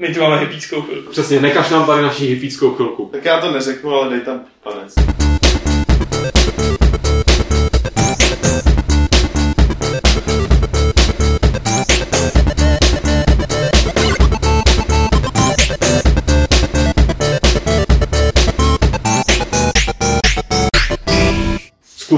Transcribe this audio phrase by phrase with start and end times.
[0.00, 1.10] My tu máme hypíckou chvilku.
[1.10, 3.08] Přesně, nekaž nám tady naši hypíckou chvilku.
[3.12, 5.19] Tak já to neřeknu, ale dej tam panec.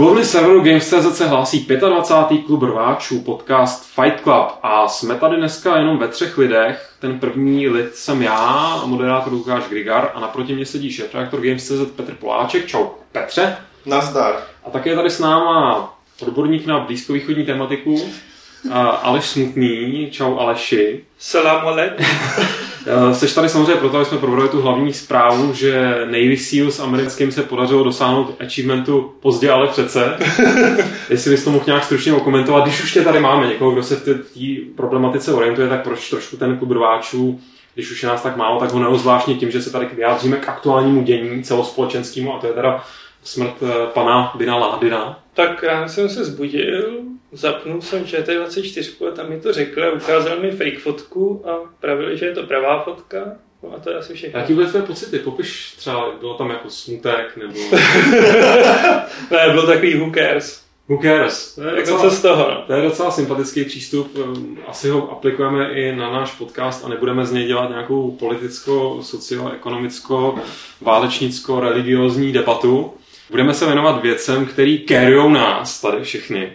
[0.03, 2.47] Klubovny serveru Games.cz se hlásí 25.
[2.47, 6.95] klub rváčů, podcast Fight Club a jsme tady dneska jenom ve třech lidech.
[7.01, 12.15] Ten první lid jsem já, moderátor Lukáš Grigar a naproti mě sedí šéf-redaktor Games.cz Petr
[12.15, 12.67] Poláček.
[12.67, 13.57] Čau Petře.
[13.87, 14.35] Nazdar.
[14.65, 18.11] A také je tady s náma odborník na blízkovýchodní tematiku,
[19.03, 20.09] Aleš Smutný.
[20.11, 21.05] Čau Aleši.
[21.19, 22.07] Salam alaikum.
[22.87, 27.33] Eh, Seš tady samozřejmě proto, aby jsme probrali tu hlavní zprávu, že Navy SEALs americkým
[27.33, 30.17] se podařilo dosáhnout achievementu pozdě, ale přece.
[31.11, 33.97] Jestli bys to mohl nějak stručně okomentovat, když už tě tady máme někoho, kdo se
[33.97, 34.41] v té té
[34.77, 37.41] problematice orientuje, tak proč trošku ten klub rváčů,
[37.75, 40.49] když už je nás tak málo, tak ho neozvláštně tím, že se tady vyjádříme k
[40.49, 42.85] aktuálnímu dění celospolečenskému, a to je teda
[43.25, 45.21] smrt eh, pana Bina Ládina.
[45.35, 47.01] Tak ráno jsem se zbudil,
[47.33, 52.19] zapnul jsem ČT24 a tam mi to řekl a ukázal mi fake fotku a pravili,
[52.19, 53.19] že je to pravá fotka.
[53.63, 54.41] No a to je asi všechno.
[54.41, 55.19] Jaký byly tvé pocity?
[55.19, 57.55] Popiš třeba, bylo tam jako smutek, nebo
[59.31, 60.63] Ne, byl takový who cares.
[60.89, 61.55] who cares?
[61.55, 62.65] To je Jako docela- co z toho?
[62.67, 64.17] To je docela sympatický přístup.
[64.25, 68.99] Ehm, Asi ho aplikujeme i na náš podcast a nebudeme z něj dělat nějakou politicko,
[69.03, 70.35] socioekonomicko,
[70.81, 72.95] válečnicko, religiozní debatu.
[73.31, 76.53] Budeme se věnovat věcem, který carryou nás tady všechny.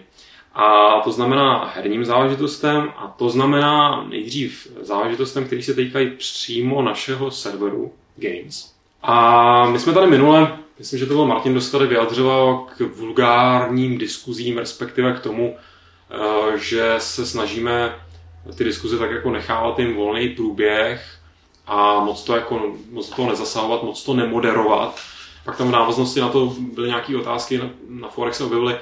[0.58, 7.32] A to znamená herním záležitostem a to znamená nejdřív záležitostem, který se týkají přímo našeho
[7.32, 8.74] serveru Games.
[9.04, 12.82] A my jsme tady minule, myslím, že to byl Martin, kdo se tady vyjadřoval k
[12.96, 15.56] vulgárním diskuzím, respektive k tomu,
[16.12, 17.96] eh, že se snažíme
[18.56, 21.18] ty diskuze tak jako nechávat jim volný průběh
[21.68, 25.00] a moc to jako, moc toho nezasahovat, moc to nemoderovat.
[25.46, 28.76] Pak tam v návaznosti na to byly nějaké otázky, na, na forech se objevily,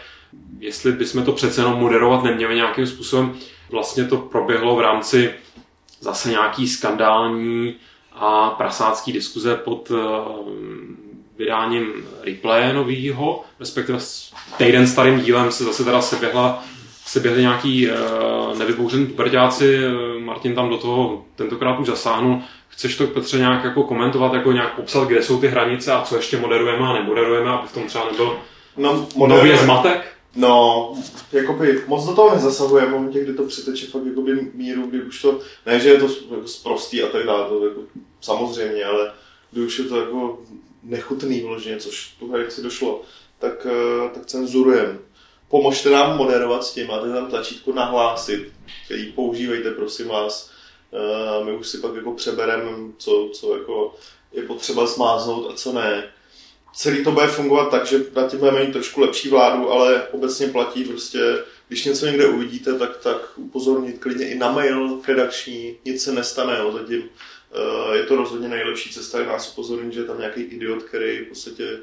[0.59, 3.33] jestli bychom to přece jenom moderovat neměli nějakým způsobem.
[3.71, 5.33] Vlastně to proběhlo v rámci
[5.99, 7.75] zase nějaký skandální
[8.13, 9.97] a prasácký diskuze pod uh,
[11.37, 16.63] vydáním replaye novýho, respektive s týden starým dílem se zase teda seběhla
[17.05, 22.41] se běhli nějaký uh, nevybouřený puberťáci, eh, Martin tam do toho tentokrát už zasáhnul.
[22.67, 26.15] Chceš to, Petře, nějak jako komentovat, jako nějak popsat, kde jsou ty hranice a co
[26.15, 28.37] ještě moderujeme a nemoderujeme, aby v tom třeba nebyl
[28.77, 30.14] No, nově zmatek?
[30.35, 30.93] No,
[31.31, 35.21] jakoby moc do toho nezasahuje, v momentě, kdy to přeteče fakt jakoby míru, kdy už
[35.21, 37.81] to, ne, že je to jako sprostý a tak dále, to jako,
[38.21, 39.13] samozřejmě, ale
[39.51, 40.39] kdy už je to jako
[40.83, 43.01] nechutný vloženě, což tu hranici došlo,
[43.39, 44.99] tak, eh, tak cenzurujem.
[45.49, 48.51] Pomožte nám moderovat s tím, máte tam tlačítko nahlásit,
[48.85, 50.51] který používejte, prosím vás.
[50.93, 53.95] Eh, My už si pak jako přebereme, co, co jako
[54.33, 56.11] je potřeba smáznout a co ne
[56.75, 60.47] celý to bude fungovat tak, že na tím budeme mít trošku lepší vládu, ale obecně
[60.47, 61.19] platí prostě,
[61.67, 66.57] když něco někde uvidíte, tak, tak upozornit klidně i na mail redakční, nic se nestane,
[66.59, 70.41] jo, zatím eh, je to rozhodně nejlepší cesta, je nás upozornit, že je tam nějaký
[70.41, 71.77] idiot, který v podstatě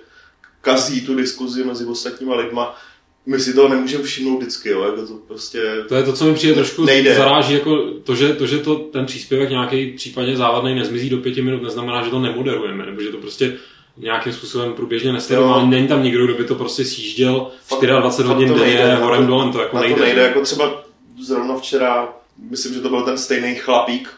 [0.60, 2.78] kazí tu diskuzi mezi ostatníma lidma.
[3.26, 5.84] My si toho nemůžeme všimnout vždycky, jo, jako to prostě...
[5.88, 7.14] To je to, co mi přijde trošku Nejde.
[7.14, 11.42] zaráží, jako to, že, to, že to, ten příspěvek nějaký případně závadný nezmizí do pěti
[11.42, 13.58] minut, neznamená, že to nemoderujeme, nebo že to prostě
[13.96, 15.44] nějakým způsobem průběžně Jo.
[15.48, 18.94] ale není tam nikdo, kdo by to prostě sjížděl Fakt- 24 fakt hodin denně, nejde,
[18.94, 19.94] horem dolem, to jako nejde.
[19.96, 20.84] to nejde, jako třeba
[21.22, 22.12] zrovna včera,
[22.50, 24.08] myslím, že to byl ten stejný chlapík,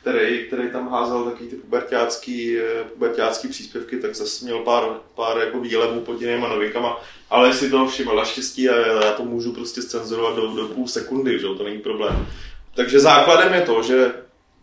[0.00, 4.84] který, který tam házel takový ty pubertácký, eh, pubertácký příspěvky, tak zase měl pár,
[5.14, 7.00] pár jako výlevů pod jinýma novinkama,
[7.30, 11.38] ale si toho všiml naštěstí a já to můžu prostě scenzurovat do, do půl sekundy,
[11.38, 12.26] že to není problém.
[12.74, 14.12] Takže základem je to, že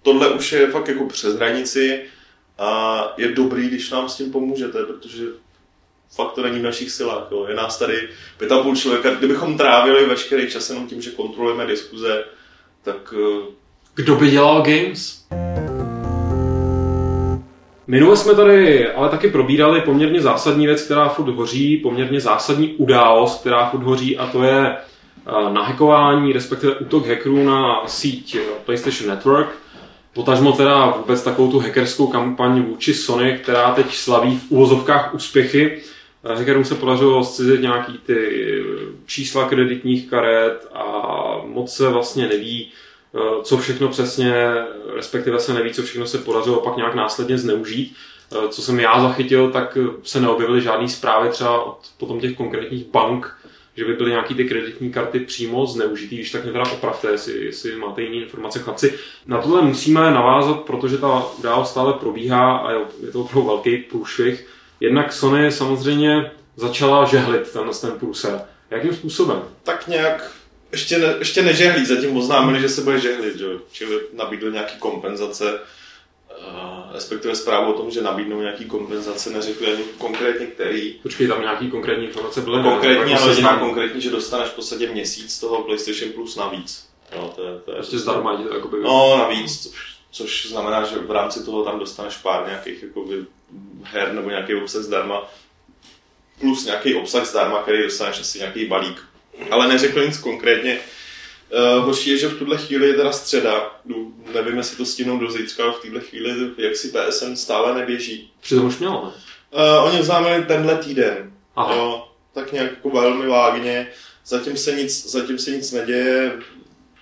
[0.01, 2.01] tohle už je fakt jako přes hranici
[2.57, 5.25] a je dobrý, když nám s tím pomůžete, protože
[6.15, 7.27] fakt to není v našich silách.
[7.31, 7.45] Jo.
[7.49, 9.13] Je nás tady pět a půl člověka.
[9.13, 12.23] Kdybychom trávili veškerý čas jenom tím, že kontrolujeme diskuze,
[12.83, 13.65] tak eh,
[13.95, 15.25] Kdo by dělal games?
[17.87, 23.39] Minule jsme tady ale taky probírali poměrně zásadní věc, která furt hoří, poměrně zásadní událost,
[23.41, 29.09] která furt hoří a to je eh, nahekování, respektive útok hackerů na síť eh, PlayStation
[29.09, 29.47] Network.
[30.15, 35.81] Potažmo teda vůbec takovou tu hackerskou kampaň vůči Sony, která teď slaví v uvozovkách úspěchy.
[36.23, 38.63] Eh, Hackerům se podařilo zcizit nějaký ty eh,
[39.05, 40.83] čísla kreditních karet a
[41.45, 42.71] moc se vlastně neví,
[43.15, 44.33] eh, co všechno přesně,
[44.95, 47.95] respektive se neví, co všechno se podařilo pak nějak následně zneužít.
[48.49, 53.37] Co jsem já zachytil, tak se neobjevily žádné zprávy třeba od potom těch konkrétních bank,
[53.77, 57.45] že by byly nějaký ty kreditní karty přímo zneužitý, když tak mě teda opravte, jestli,
[57.45, 58.93] jestli máte jiné informace, chlapci.
[59.25, 64.47] Na tohle musíme navázat, protože ta událost stále probíhá a je to opravdu velký průšvih.
[64.79, 68.41] Jednak Sony samozřejmě začala žehlit ten, ten průser.
[68.71, 69.41] Jakým způsobem?
[69.63, 70.31] Tak nějak
[70.71, 73.45] ještě, ne, ještě nežehlí, zatím oznámili, že se bude žehlit, že?
[73.71, 75.59] čili nabídl nějaký kompenzace,
[76.93, 80.91] respektive zprávu o tom, že nabídnou nějaký kompenzace, neřekli ani konkrétně který.
[80.91, 82.63] Počkej, tam nějaký konkrétní informace byly?
[82.63, 86.89] Konkrétní, ale jediná konkrétní, že dostaneš v podstatě měsíc toho PlayStation Plus navíc.
[87.15, 88.77] Jo, to je, to je prostě zdarma, to jakoby...
[88.83, 89.73] No, navíc,
[90.11, 93.25] což znamená, že v rámci toho tam dostaneš pár nějakých jakoby,
[93.83, 95.23] her nebo nějaký obsah zdarma,
[96.39, 99.03] plus nějaký obsah zdarma, který dostaneš asi nějaký balík
[99.51, 100.79] ale neřekl nic konkrétně.
[101.49, 103.81] Uh, horší je, že v tuhle chvíli je teda středa,
[104.33, 108.31] nevím, jestli to stihnou do zítřka, ale v téhle chvíli jak si PSN stále neběží.
[108.41, 109.11] Přitom už mělo, ne?
[109.61, 111.75] Uh, oni oznámili tenhle týden, Aha.
[111.75, 113.87] jo, tak nějak jako velmi vágně,
[114.25, 116.39] zatím se, nic, zatím se nic neděje,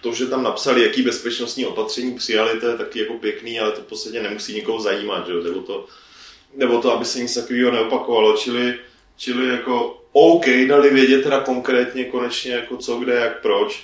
[0.02, 3.82] to, že tam napsali, jaký bezpečnostní opatření přijali, to je taky jako pěkný, ale to
[3.82, 5.34] v podstatě nemusí nikoho zajímat, že?
[5.34, 5.86] Nebo, to,
[6.56, 8.80] nebo to, aby se nic takového neopakovalo, čili,
[9.18, 13.84] čili jako OK, dali vědět teda konkrétně konečně jako co, kde, jak, proč,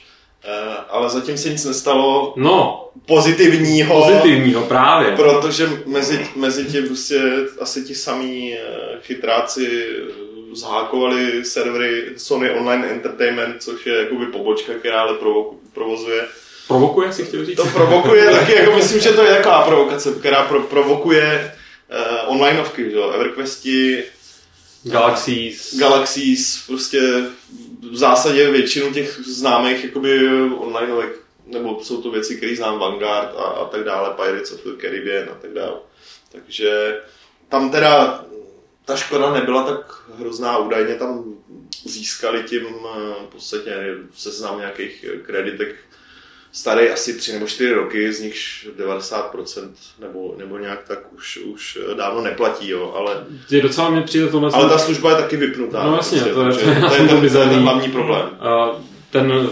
[0.90, 4.02] ale zatím se nic nestalo no, pozitivního.
[4.02, 5.12] Pozitivního, právě.
[5.12, 7.22] Protože mezi, mezi tě prostě
[7.62, 9.88] asi ti samí uh, chytráci
[10.54, 16.26] zhákovali servery Sony Online Entertainment, což je jakoby pobočka, která ale provoku, provozuje
[16.68, 17.58] Provokuje, si chtěl říct?
[17.58, 21.54] To provokuje taky, jako myslím, že to je taková provokace, která pro, provokuje
[22.26, 24.04] uh, onlineovky, že jo, EverQuesti,
[24.84, 25.76] Galaxies.
[25.78, 27.00] Galaxies, prostě
[27.92, 30.94] v zásadě většinu těch známých jakoby online,
[31.46, 35.30] nebo jsou to věci, které znám Vanguard a, a tak dále, Pirates of the Caribbean
[35.30, 35.78] a tak dále.
[36.32, 37.02] Takže
[37.50, 38.26] tam teda
[38.86, 41.36] ta škoda nebyla tak hrozná, údajně tam
[41.86, 45.76] získali tím v podstatě seznam nějakých kreditek
[46.52, 49.70] starý asi tři nebo čtyři roky, z nichž 90%
[50.00, 53.26] nebo, nebo nějak tak už, už dávno neplatí, jo, ale...
[53.50, 54.50] Je docela mě přijde tohle...
[54.54, 55.84] Ale ta služba je taky vypnutá.
[55.84, 58.30] No jasně, prostě, to, je, to, je, to, je, to, je ten, ten hlavní problém.
[58.40, 58.72] A
[59.10, 59.50] ten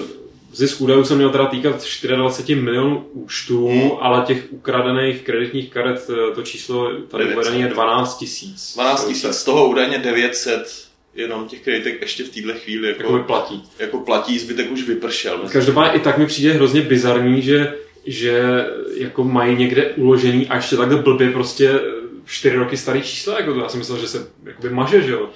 [0.53, 3.91] zisk údajů se měl teda týkat 24 milionů účtů, hmm.
[3.99, 8.73] ale těch ukradených kreditních karet, to číslo tady uvedené je 12 tisíc.
[8.73, 10.87] 12 tisíc, z toho údajně 900
[11.17, 13.63] jenom těch kreditek ještě v téhle chvíli jako, jako platí.
[13.79, 15.39] Jako platí, zbytek už vypršel.
[15.51, 17.73] Každopádně i tak mi přijde hrozně bizarní, že,
[18.05, 18.65] že
[18.97, 21.79] jako mají někde uložený a ještě takhle blbě prostě
[22.25, 25.29] čtyři roky starý čísla, jako to já jsem myslel, že se jakoby maže, že jo.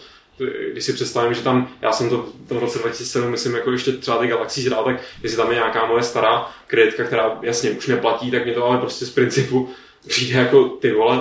[0.72, 3.92] Když si představím, že tam, já jsem to v tom roce 2007, myslím, jako ještě
[3.92, 7.88] třeba ty Galaxy hrál, tak jestli tam je nějaká moje stará kreditka, která jasně už
[7.88, 9.70] neplatí, tak mě to ale prostě z principu
[10.08, 11.20] přijde jako ty vole,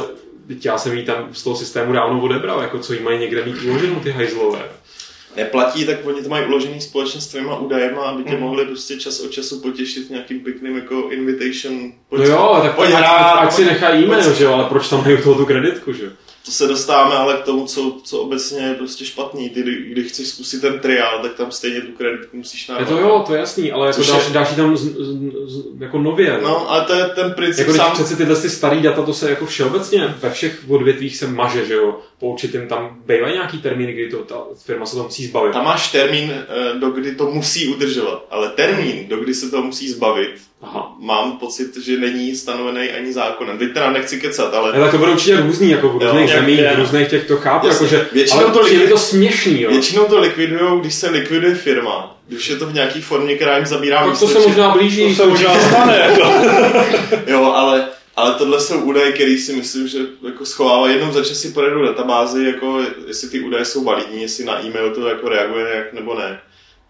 [0.50, 3.44] Teď já jsem jí tam z toho systému dávno odebral, jako co jí mají někde
[3.44, 4.62] mít uloženou ty hajzlové.
[5.36, 8.40] Neplatí, tak oni to mají uložený společně s tvýma údajema, aby tě mm.
[8.40, 11.92] mohli prostě čas od času potěšit nějakým pěkným jako invitation.
[12.08, 14.88] Pojď, no jo, tak pojď hrát, ať, ať si nechají e-mail, že jo, ale proč
[14.88, 16.10] tam mají u toho tu kreditku, že jo?
[16.44, 19.50] To se dostáváme ale k tomu, co, co obecně je prostě špatný.
[19.50, 22.80] Ty, když chceš zkusit ten triál, tak tam stejně tu kreditku musíš návat.
[22.80, 24.34] Je to jo, to je jasný, ale jako další, je...
[24.34, 25.16] další tam z, z,
[25.46, 26.40] z, jako nově.
[26.42, 27.92] No, ale to je ten princip jako sám...
[27.92, 31.74] přece tyhle ty starý data, to se jako všeobecně ve všech odvětvích se maže, že
[31.74, 32.00] jo.
[32.18, 35.52] Po určitým tam bývají nějaký termín, kdy to ta firma se to musí zbavit.
[35.52, 39.62] Tam máš termín, eh, do kdy to musí udržovat, ale termín, do kdy se to
[39.62, 40.92] musí zbavit, Aha.
[40.98, 43.58] mám pocit, že není stanovený ani zákonem.
[43.58, 44.72] Teď teda nechci kecat, ale...
[44.72, 47.86] ale to bude určitě různý, jako v různých zemích, v různých těch to chápu, jako,
[47.86, 48.88] že, většinou ale to, likvid...
[48.88, 49.70] to směšný, jo.
[49.70, 52.16] Většinou to likvidují, když se likviduje firma.
[52.28, 54.26] Když je to v nějaký formě, která jim zabírá místo.
[54.26, 55.16] To se možná blíží.
[55.16, 55.98] To se možná stane.
[56.10, 56.30] Jako.
[57.26, 60.94] jo, ale ale tohle jsou údaje, které si myslím, že jako schovávají.
[60.94, 65.08] Jenom za si pojedu databázi, jako jestli ty údaje jsou validní, jestli na e-mail to
[65.08, 66.40] jako reaguje jak nebo ne.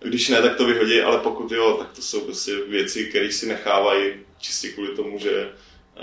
[0.02, 3.46] Když ne, tak to vyhodí, ale pokud jo, tak to jsou prostě věci, které si
[3.46, 5.48] nechávají čistě kvůli tomu, že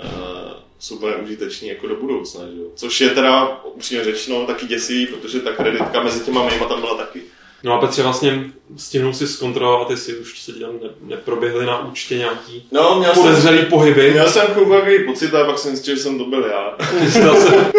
[0.04, 2.40] uh, jsou úplně užiteční jako do budoucna.
[2.46, 2.60] Že?
[2.74, 6.94] Což je teda upřímně řečeno taky děsivý, protože ta kreditka mezi těma mýma tam byla
[6.94, 7.22] taky.
[7.62, 8.44] No a Petře, vlastně
[8.76, 13.12] stihnul si zkontrolovat, jestli už se ti tam ne, neproběhly na účtě nějaký no, měl
[13.12, 14.10] podezřelý jsem, pohyby.
[14.10, 16.76] Měl jsem chvilku pocit a pak jsem zjistil, že jsem to byl já.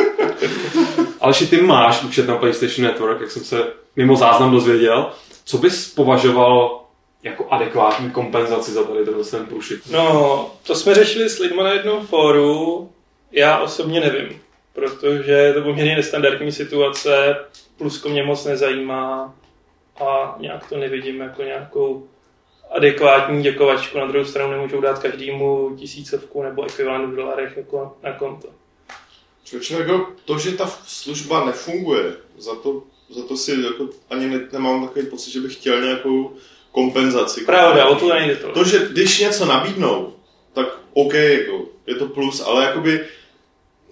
[1.22, 3.64] Ale že ty máš účet na PlayStation Network, jak jsem se
[3.96, 5.10] mimo záznam dozvěděl.
[5.50, 6.84] Co bys považoval
[7.24, 9.92] jako adekvátní kompenzaci za tady tenhle ten průšit?
[9.92, 12.90] No, to jsme řešili s lidmi na jednom fóru.
[13.32, 14.42] Já osobně nevím,
[14.74, 17.36] protože je to poměrně nestandardní situace,
[17.78, 19.36] plusko mě moc nezajímá
[20.06, 22.08] a nějak to nevidím jako nějakou
[22.72, 23.98] adekvátní děkovačku.
[23.98, 28.48] Na druhou stranu nemůžou dát každému tisícovku nebo ekvivalent v dolarech jako na konto.
[29.44, 34.40] Člověče, jako to, že ta služba nefunguje, za to za to si jako ani ne,
[34.52, 36.34] nemám takový pocit, že bych chtěl nějakou
[36.72, 37.42] kompenzaci.
[37.42, 38.52] Pravda, o to nejde to.
[38.52, 40.14] To, že když něco nabídnou,
[40.54, 43.06] tak OK, jako, je to plus, ale jakoby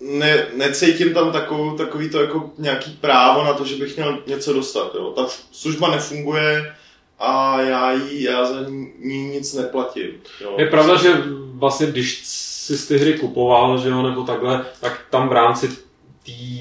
[0.02, 4.54] ne, necítím tam takovou, takový to jako nějaký právo na to, že bych měl něco
[4.54, 4.96] dostat.
[4.96, 5.14] Jo.
[5.16, 6.76] Ta služba nefunguje
[7.20, 8.66] a já, jí, já za
[9.00, 10.12] ní nic neplatím.
[10.42, 10.56] Jo.
[10.58, 11.14] Je pravda, že
[11.54, 15.68] vlastně když jsi ty hry kupoval, že jo, nebo takhle, tak tam v rámci
[16.26, 16.57] té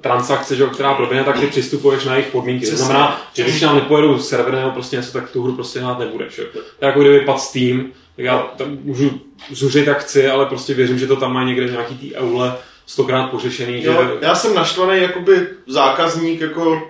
[0.00, 2.70] transakce, že jo, která proběhne, tak ty přistupuješ na jejich podmínky.
[2.70, 5.98] To znamená, že když nám nepojedu server nebo prostě něco, tak tu hru prostě hrát
[5.98, 6.38] nebudeš.
[6.38, 6.44] Jo.
[6.52, 10.98] To jako kdyby pad Steam, tak já tam můžu zuřit jak chci, ale prostě věřím,
[10.98, 13.84] že to tam má někde nějaký tý eule stokrát pořešený.
[13.84, 14.26] Jo, že...
[14.26, 16.82] Já jsem naštvaný jakoby zákazník, jako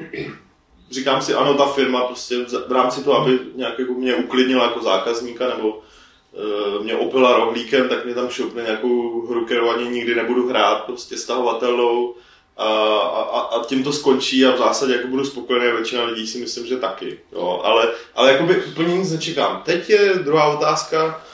[0.91, 2.37] říkám si, ano, ta firma prostě
[2.69, 7.89] v rámci toho, aby nějak jako mě uklidnila jako zákazníka, nebo uh, mě opila rohlíkem,
[7.89, 12.15] tak mě tam šoupne nějakou hru, kterou ani nikdy nebudu hrát, prostě stahovatelnou
[12.59, 16.39] a, a, a tím to skončí a v zásadě jako budu spokojený většina lidí si
[16.39, 17.19] myslím, že taky.
[17.33, 19.63] Jo, ale, ale jakoby úplně nic nečekám.
[19.65, 21.25] Teď je druhá otázka,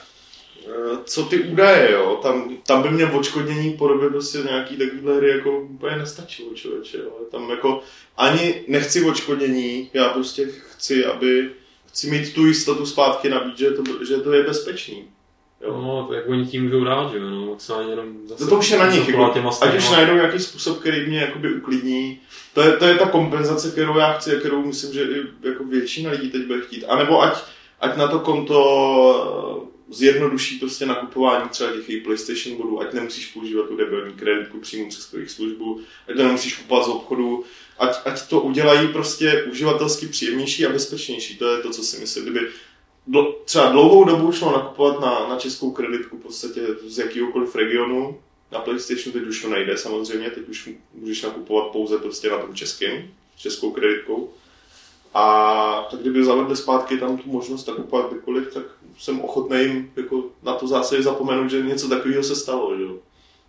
[0.67, 2.19] eh, co ty údaje, jo?
[2.23, 7.11] Tam, tam by mě odškodnění podobě prostě nějaký takovýhle hry jako úplně nestačilo, člověče, jo?
[7.31, 7.81] Tam jako
[8.17, 11.51] ani nechci odškodnění, já prostě chci, aby
[11.87, 15.14] chci mít tu jistotu zpátky nabít, že to, že to je bezpečný.
[15.61, 15.81] Jo.
[15.81, 18.47] No, tak oni tím můžou dát, že jo, no, maximálně jenom zase...
[18.47, 22.19] To už je na nich, jako, ať už najdou nějaký způsob, který mě jakoby uklidní.
[22.53, 25.63] To je, to je ta kompenzace, kterou já chci a kterou myslím, že i jako
[25.63, 26.85] většina lidí teď bude chtít.
[26.85, 27.43] A nebo ať,
[27.79, 28.59] ať na to konto
[29.61, 34.89] eh, zjednoduší prostě nakupování třeba těch PlayStation bodů, ať nemusíš používat tu debilní kreditku přímo
[34.89, 37.43] přes tu jejich službu, ať to nemusíš kupovat z obchodu,
[37.79, 41.37] ať, ať to udělají prostě uživatelsky příjemnější a bezpečnější.
[41.37, 42.23] To je to, co si myslím.
[42.23, 42.47] Kdyby
[43.09, 48.19] dl- třeba dlouhou dobu šlo nakupovat na, na českou kreditku v podstatě z jakýhokoliv regionu,
[48.51, 52.55] na PlayStation teď už to nejde samozřejmě, teď už můžeš nakupovat pouze prostě na tom
[52.55, 53.07] českém,
[53.37, 54.29] českou kreditkou.
[55.13, 58.63] A tak kdyby zavedli zpátky tam tu možnost nakupovat kdykoliv, tak
[58.99, 62.77] jsem ochotný jim jako na to zase zapomenout, že něco takového se stalo.
[62.77, 62.83] Že?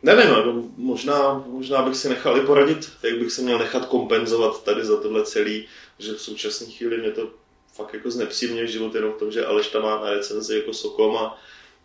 [0.02, 4.64] Nevím, no, možná, možná bych si nechal i poradit, jak bych se měl nechat kompenzovat
[4.64, 5.66] tady za tohle celý,
[5.98, 7.30] že v současné chvíli mě to
[7.76, 11.16] fakt jako znepříjemně život jenom v tom, že Aleš tam má na recenzi jako Sokom
[11.16, 11.38] a,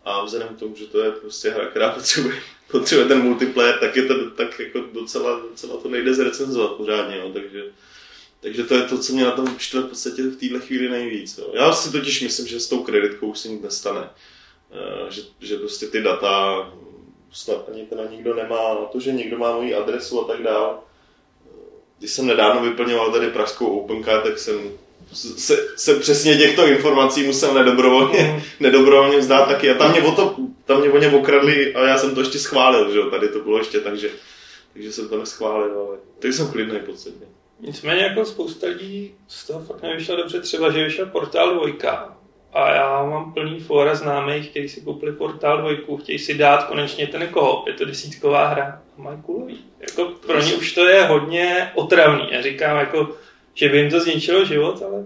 [0.04, 2.34] a vzhledem k tomu, že to je prostě hra, která potřebuje,
[2.70, 7.32] potřebuje ten multiplayer, tak je to tak jako docela, docela to nejde zrecenzovat pořádně, no,
[7.32, 7.64] takže,
[8.40, 11.38] takže to je to, co mě na tom štve v podstatě v téhle chvíli nejvíc.
[11.38, 11.50] Jo.
[11.52, 14.10] Já si totiž myslím, že s tou kreditkou už se nic nestane.
[14.72, 16.72] Eh, Že, že prostě ty data
[17.32, 20.80] snad ani teda nikdo nemá, na to, že někdo má moji adresu a tak dál.
[21.98, 24.72] Když jsem nedávno vyplňoval tady pražskou OpenCard, tak jsem
[25.14, 29.70] se, se přesně těchto informací musel nedobrovolně, nedobrovolně vzdát taky.
[29.70, 32.38] A tam mě, o to, tam mě o ně okradli a já jsem to ještě
[32.38, 34.10] schválil, že jo, tady to bylo ještě tak, že,
[34.72, 37.26] takže jsem to neschválil, ale takže jsem klidný podstatně.
[37.60, 42.16] Nicméně jako spousta lidí z toho fakt nevyšlo dobře, třeba, že vyšel portál dvojka
[42.52, 47.06] a já mám plný fóra známých, kteří si koupili portál dvojku, chtějí si dát konečně
[47.06, 49.64] ten koop, je to desítková hra a mají kulový.
[49.80, 52.28] Jako pro ně už to je hodně otravný.
[52.30, 53.16] Já říkám jako,
[53.54, 55.04] že by jim to zničilo život, ale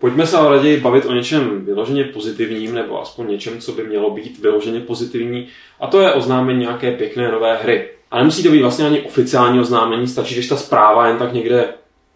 [0.00, 4.10] Pojďme se ale raději bavit o něčem vyloženě pozitivním, nebo aspoň něčem, co by mělo
[4.10, 5.48] být vyloženě pozitivní,
[5.80, 7.88] a to je oznámení nějaké pěkné nové hry.
[8.10, 11.74] A nemusí to být vlastně ani oficiální oznámení, stačí, když ta zpráva jen tak někde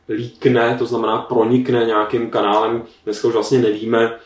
[0.08, 2.82] líkne, to znamená pronikne nějakým kanálem.
[3.04, 4.18] Dneska už vlastně nevíme,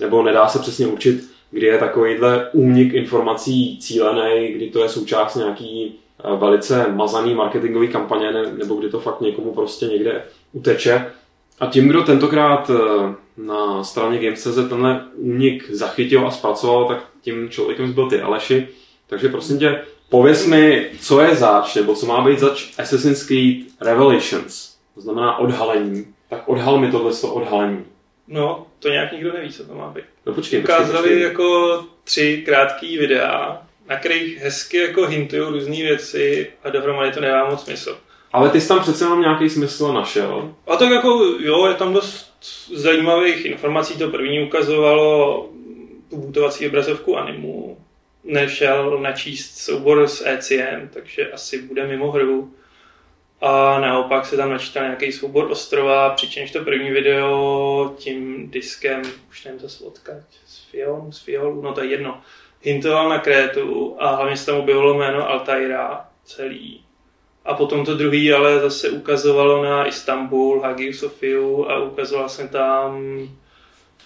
[0.00, 5.34] nebo nedá se přesně určit, kdy je takovýhle únik informací cílený, kdy to je součást
[5.34, 5.98] nějaký
[6.38, 11.06] velice mazaný marketingový kampaně, ne- nebo kdy to fakt někomu prostě někde uteče.
[11.60, 17.48] A tím, kdo tentokrát eh, na straně Games.cz tenhle únik zachytil a zpracoval, tak tím
[17.50, 18.68] člověkem byl ty Aleši.
[19.06, 23.56] Takže prosím tě, pověs mi, co je zač, nebo co má být zač Assassin's Creed
[23.80, 24.76] Revelations.
[24.94, 26.06] To znamená odhalení.
[26.30, 27.84] Tak odhal mi tohle odhalení.
[28.28, 30.04] no, to nějak nikdo neví, co to má být.
[30.26, 31.20] No počkej, počkej, Ukázali počkej.
[31.22, 37.50] jako tři krátké videa, na kterých hezky jako hintují různé věci a dohromady to nemá
[37.50, 37.98] moc smysl.
[38.32, 40.54] Ale ty jsi tam přece jenom nějaký smysl našel.
[40.66, 42.32] A tak jako, jo, je tam dost
[42.74, 43.98] zajímavých informací.
[43.98, 45.48] To první ukazovalo
[46.10, 47.78] tu bootovací obrazovku animu.
[48.24, 52.54] Nešel načíst soubor s ECM, takže asi bude mimo hru.
[53.40, 59.44] A naopak se tam načítal nějaký soubor ostrova, přičemž to první video tím diskem, už
[59.44, 62.20] nevím zase odkud, z Fion, z Fiolu, no to je jedno,
[62.66, 66.80] hintoval na Krétu a hlavně se tam objevilo jméno Altaira celý.
[67.44, 73.18] A potom to druhý ale zase ukazovalo na Istanbul, Hagiu Sofiu a ukazoval jsem tam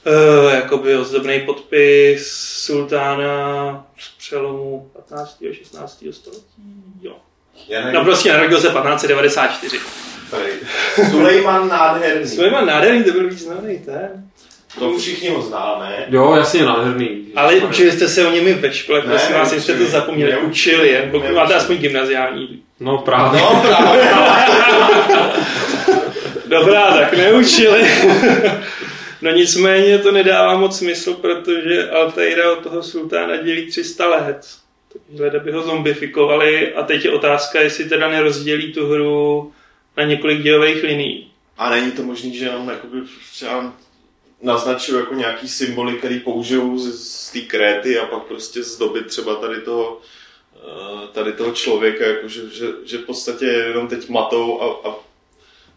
[0.06, 5.42] uh, jakoby ozdobný podpis sultána z přelomu 15.
[5.50, 6.04] a 16.
[6.10, 6.62] století.
[7.00, 7.16] Jo.
[7.68, 7.94] Já nevím.
[7.94, 9.78] No prostě narodil se 1594.
[10.30, 10.52] Tady.
[11.10, 12.28] Sulejman nádherný.
[12.28, 14.30] Sulejman nádherný, to byl významný ten.
[14.78, 16.06] To všichni ho známe.
[16.08, 17.26] Jo, jasně, nádherný.
[17.36, 20.32] Ale učili jste se o němi ve škole, Ne, prosím vás, jste to zapomněli.
[20.32, 20.50] Neučili.
[20.50, 22.62] Učili je, pokud máte aspoň gymnaziální.
[22.80, 23.40] No právě.
[23.40, 24.10] No právě.
[26.46, 27.90] Dobrá, tak neučili.
[29.22, 34.46] No nicméně to nedává moc smysl, protože Altaira od toho sultána dělí 300 let.
[34.92, 39.52] Takže by ho zombifikovali a teď je otázka, jestli teda nerozdělí tu hru
[39.96, 41.30] na několik dělových linií.
[41.58, 42.96] A není to možný, že jenom jakoby
[43.32, 43.72] třeba
[44.42, 49.34] naznačují jako nějaký symboly, který použijou z, z té kréty a pak prostě zdobit třeba
[49.34, 50.00] tady toho,
[50.56, 54.94] eh, tady toho člověka, jako že, že, že v podstatě jenom teď matou a, a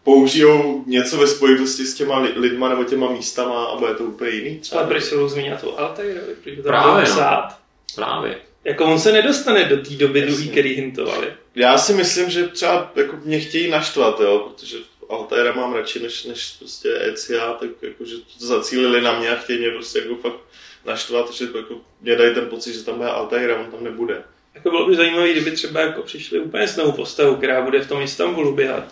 [0.04, 4.30] použijou něco ve spojitosti s těma li- lidma nebo těma místama a bude to úplně
[4.30, 4.80] jiný třeba.
[4.80, 6.34] Ale proč se budou zmínit o Altairovi?
[6.44, 7.10] Proč Právě, no.
[7.10, 7.58] psát?
[7.94, 8.38] Právě.
[8.64, 10.34] Jako on se nedostane do té doby Jasně.
[10.34, 11.32] druhý, který hintovali.
[11.54, 14.76] Já si myslím, že třeba jako mě chtějí naštvat, jo, protože
[15.14, 19.36] Altaira mám radši než, než prostě ECA, tak jako, že to zacílili na mě a
[19.36, 20.40] chtějí mě prostě jako fakt
[20.84, 24.22] naštvat, že jako mě dají ten pocit, že tam bude Altaira, on tam nebude.
[24.54, 27.88] Jako bylo by zajímavé, kdyby třeba jako přišli úplně s novou postavu, která bude v
[27.88, 28.84] tom Istanbulu běhat.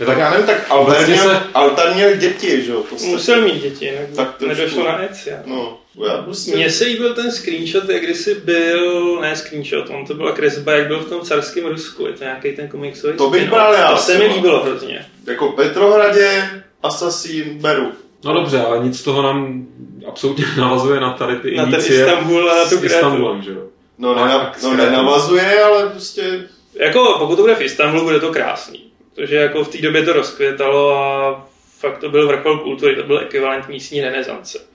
[0.00, 2.84] Je Tak já nevím, tak Altar Obecně měl, se- Altar měl děti, že jo?
[3.04, 5.42] Musel mít děti, jinak Tak nedošlo na Ezia.
[5.44, 6.56] No, já prostě...
[6.56, 10.86] Mně se líbil ten screenshot, jak kdysi byl, ne screenshot, on to byla kresba, jak
[10.86, 13.96] byl v tom carském Rusku, je to nějaký ten komiksový To bych bral já To
[13.96, 15.06] se mi líbilo hrozně.
[15.26, 16.50] Jako Petrohradě,
[16.82, 17.92] Assassin, beru.
[18.24, 19.66] no dobře, ale nic z toho nám
[20.08, 22.84] absolutně navazuje na tady ty Na ten indicie Istanbul a na tu.
[22.84, 23.62] Istanbulem, že jo?
[23.98, 24.14] No,
[24.58, 26.48] s no nenavazuje, ale prostě...
[26.74, 28.80] Jako pokud to bude v Istanbulu, bude to krásný.
[29.14, 31.46] Protože jako v té době to rozkvětalo a
[31.78, 34.73] fakt to byl vrchol kultury, to byl ekvivalent místní renesance.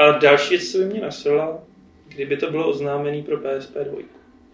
[0.00, 1.58] A další věc, co by mě nasila,
[2.08, 3.98] kdyby to bylo oznámený pro PSP 2.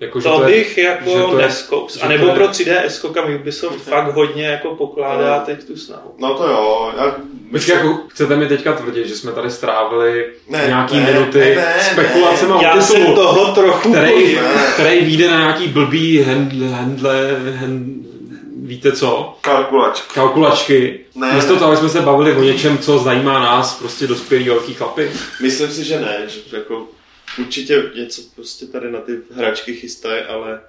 [0.01, 2.03] Jako, že To je- bych že jako to je- neskous.
[2.03, 5.47] A nebo to je- pro 3DS, kam Ubisoft fakt hodně jako pokládá No.
[5.47, 6.15] teď tu snahu.
[6.19, 7.17] No to jo, já...
[7.51, 11.55] Počkej, jako chcete mi teďka tvrdit, že jsme tady strávili Ne, nějaký ne, minuty ne,
[11.55, 14.43] ne, spekulacemi o Já jsem titulu, toho trochu který, Ne.
[14.75, 17.87] který vyjde na nějaký blbý handle, handle, hand,
[18.67, 20.15] víte co, Kalkulačka.
[20.15, 21.01] kalkulačky.
[21.15, 21.59] Ne, Místo ne.
[21.59, 25.11] toho, aby jsme se bavili o něčem, co zajímá nás, prostě dospělí velký chlapy.
[25.43, 26.89] Myslím si, že ne, že jako
[27.39, 30.61] určitě něco prostě tady na ty hračky chystají, ale,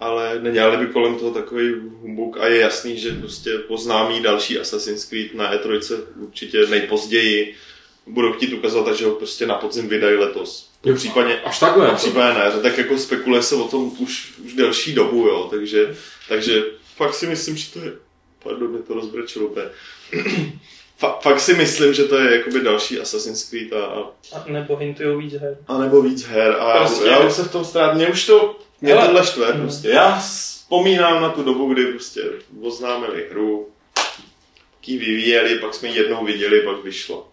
[0.00, 5.04] ale nedělali by kolem toho takový humbuk a je jasný, že prostě poznámí další Assassin's
[5.04, 7.54] Creed na E3 určitě nejpozději
[8.06, 10.70] budou chtít ukazovat, že ho prostě na podzim vydají letos.
[10.84, 10.94] Jo.
[10.94, 11.84] Případně, Až takhle.
[11.84, 11.96] Jako.
[11.96, 15.96] případně ne, tak jako spekuluje se o tom už, už delší dobu, jo, takže,
[16.28, 16.64] takže
[16.96, 17.92] fakt si myslím, že to je,
[18.42, 19.66] pardon, mě to rozbrečilo úplně.
[20.98, 24.00] Fa, fakt si myslím, že to je jakoby další Assassin's Creed a, a
[24.32, 25.58] A nebo hintujou víc her.
[25.68, 26.56] a nebo víc her.
[26.60, 29.06] A Prostě- já už se v tom strát, mě už to, mě Hele.
[29.06, 29.60] tohle štve Mm.
[29.62, 29.88] prostě.
[29.88, 32.22] Já vzpomínám na tu dobu, kdy prostě
[32.62, 33.68] oznámili hru,
[34.80, 37.28] ký vyvíjeli, pak jsme ji jednou viděli, pak vyšlo.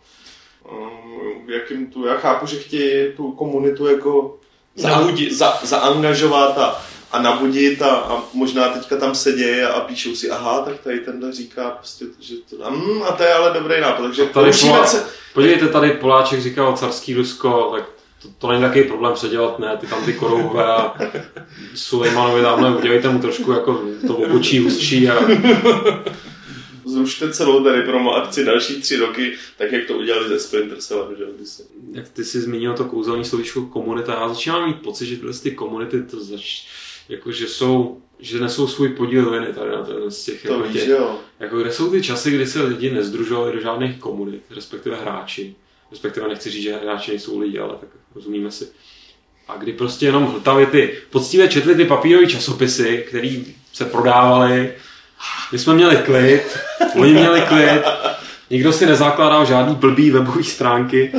[0.72, 4.40] Um, jakým tu, já chápu, že chtějí tu komunitu jako
[4.76, 5.32] za, Nabudit.
[5.34, 10.30] za, zaangažovat a, a nabudit a, a, možná teďka tam se děje a píšou si,
[10.30, 14.04] aha, tak tady tenhle říká prostě, že to, mm, a to je ale dobrý nápad,
[14.04, 17.90] takže A tady Polá- se, Podívejte, tady Poláček říkal carský Rusko, tak
[18.22, 20.96] to, to není takový problém předělat, ne, ty tam ty korouhové a
[21.76, 25.16] Sulejmanovi tamhle udělejte mu trošku jako to obočí ústří a
[26.86, 31.16] zrušte celou tady promo akci další tři roky, tak jak to udělali ze Splinter Cell,
[31.18, 31.64] že kdysi.
[31.92, 35.52] jak ty jsi zmínil to kouzelný slovíčko komunita, já začínám mít pocit, že tyhle ty
[35.52, 36.64] komunity to zač,
[37.10, 40.68] jako, že jsou že nesou svůj podíl viny tady na ten z těch, To jako,
[40.68, 41.18] víš, jo.
[41.40, 45.56] jako, kde jsou ty časy, kdy se lidi nezdružovali do žádných komunit, respektive hráči,
[45.92, 48.68] respektive nechci říct, že hráči nejsou lidi, ale tak rozumíme si.
[49.48, 53.40] A kdy prostě jenom hltavě ty, poctivě četli ty papírové časopisy, které
[53.74, 54.74] se prodávaly,
[55.52, 56.60] my jsme měli klid,
[56.96, 57.82] oni měli klid,
[58.50, 61.12] nikdo si nezakládal žádný blbý webové stránky.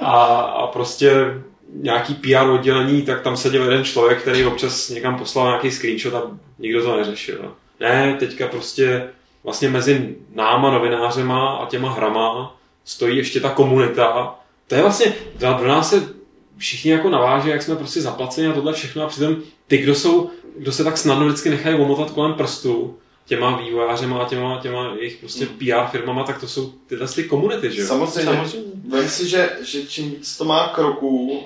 [0.00, 1.42] A, a prostě
[1.74, 6.22] nějaký PR oddělení, tak tam seděl jeden člověk, který občas někam poslal nějaký screenshot a
[6.58, 7.54] nikdo to neřešil.
[7.80, 9.08] Ne, teďka prostě
[9.44, 14.38] vlastně mezi náma, novinářema a těma hrama stojí ještě ta komunita.
[14.66, 16.08] To je vlastně, do nás se
[16.56, 20.30] všichni jako naváže, jak jsme prostě zaplaceni a tohle všechno a přitom ty, kdo jsou,
[20.58, 25.16] kdo se tak snadno vždycky nechají omotat kolem prstu, těma vývojářema a těma, těma jejich
[25.16, 27.86] prostě PR firmama, tak to jsou tyhle ty komunity, že jo?
[27.86, 28.32] Samozřejmě.
[28.32, 28.68] Samozřejmě.
[28.88, 31.44] Vem si, že, že čím víc to má kroků,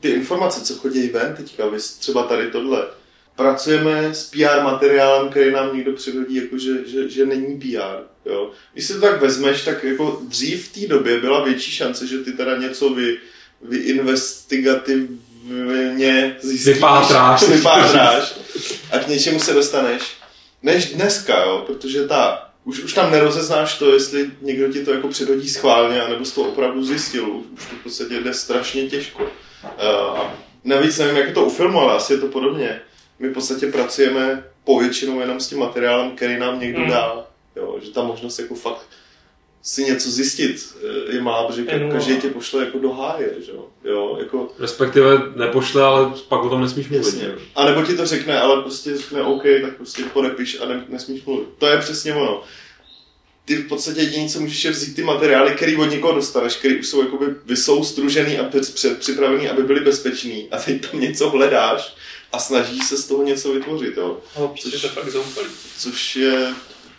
[0.00, 2.86] ty informace, co chodí ven teďka, vy třeba tady tohle,
[3.36, 8.02] pracujeme s PR materiálem, který nám někdo předhodí, jako že, že, že není PR.
[8.26, 8.50] Jo?
[8.72, 12.18] Když si to tak vezmeš, tak jako dřív v té době byla větší šance, že
[12.18, 13.18] ty teda něco vy,
[13.62, 16.74] vyinvestigativně zjistíš.
[16.74, 17.48] Vypátráš.
[17.48, 18.34] Vypátráš.
[18.90, 20.02] a k něčemu se dostaneš,
[20.62, 25.08] než dneska, jo, protože ta, už, už tam nerozeznáš to, jestli někdo ti to jako
[25.08, 29.22] předhodí schválně, anebo jsi to opravdu zjistil, už to v podstatě jde strašně těžko.
[29.22, 32.80] Uh, a navíc nevím, jak je to u filmu, ale asi je to podobně.
[33.18, 36.88] My v podstatě pracujeme povětšinou jenom s tím materiálem, který nám někdo Mm.
[36.90, 37.26] dá.
[37.56, 38.86] Jo, že ta možnost jako fakt
[39.62, 40.74] si něco zjistit
[41.10, 41.92] eh, je malá, protože Je nula.
[41.92, 43.66] každý tě pošle jako do háje, že jo?
[43.84, 47.06] jo jako, Respektive nepošle, ale pak o tom nesmíš mluvit.
[47.06, 47.34] Jasně.
[47.54, 51.24] A nebo ti to řekne, ale prostě řekne OK, tak prostě podepiš a ne, nesmíš
[51.24, 51.48] mluvit.
[51.58, 52.42] To je přesně ono.
[53.44, 56.80] Ty v podstatě jediné, co můžeš je vzít ty materiály, který od někoho dostaneš, který
[56.80, 60.48] už jsou jakoby vysoustružený a před, před, připravený, aby byly bezpečný.
[60.50, 61.94] A teď tam něco hledáš
[62.32, 64.18] a snažíš se z toho něco vytvořit, jo.
[64.36, 65.46] Ale přijde to fakt zoufalý.
[65.78, 66.54] Což je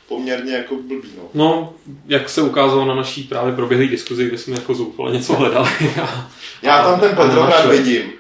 [0.08, 1.24] poměrně jako blbý, no.
[1.34, 1.74] No,
[2.08, 5.70] jak se ukázalo na naší právě proběhlé diskuzi, kde jsme jako zoufale něco hledali.
[6.02, 8.12] A, Já tam ten Petrohrad vidím.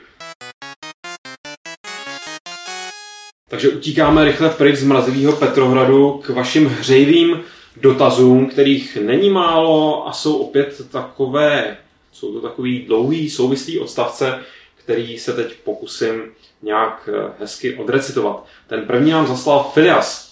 [3.50, 7.44] Takže utíkáme rychle pryč z mrazivého Petrohradu k vašim hřejivým
[7.78, 11.78] dotazům, kterých není málo a jsou opět takové,
[12.12, 14.40] jsou to takový dlouhý souvislý odstavce,
[14.76, 16.22] který se teď pokusím
[16.62, 18.46] nějak eh, hezky odrecitovat.
[18.68, 20.23] Ten první nám zaslal Filias.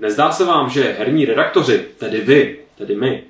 [0.00, 3.22] Nezdá se vám, že herní redaktoři, tedy vy, tedy my,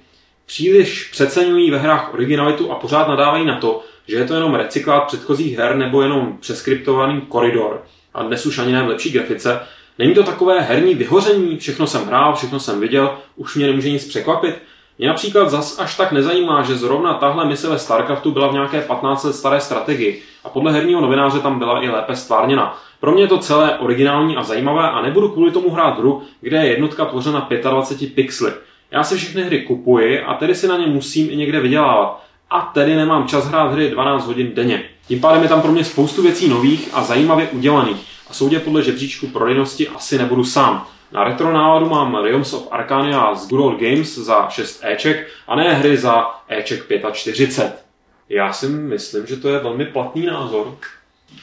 [0.47, 5.07] příliš přeceňují ve hrách originalitu a pořád nadávají na to, že je to jenom recyklát
[5.07, 9.61] předchozích her nebo jenom přeskriptovaný koridor a dnes už ani ne v lepší grafice.
[9.99, 14.09] Není to takové herní vyhoření, všechno jsem hrál, všechno jsem viděl, už mě nemůže nic
[14.09, 14.55] překvapit.
[14.99, 18.81] Mě například zas až tak nezajímá, že zrovna tahle mise ve StarCraftu byla v nějaké
[18.81, 22.79] 15 let staré strategii a podle herního novináře tam byla i lépe stvárněna.
[23.01, 26.57] Pro mě je to celé originální a zajímavé a nebudu kvůli tomu hrát hru, kde
[26.57, 28.53] je jednotka tvořena 25 pixely.
[28.91, 32.25] Já si všechny hry kupuji a tedy si na ně musím i někde vydělávat.
[32.51, 34.83] A tedy nemám čas hrát hry 12 hodin denně.
[35.09, 38.07] Tím pádem je tam pro mě spoustu věcí nových a zajímavě udělaných.
[38.31, 40.87] A soudě podle žebříčku prodejnosti asi nebudu sám.
[41.13, 45.57] Na retro náladu mám Realms of Arcania z Good Old Games za 6 Eček a
[45.57, 46.81] ne hry za Eček
[47.13, 47.90] 45.
[48.31, 50.79] Já si myslím, že to je velmi platný názor.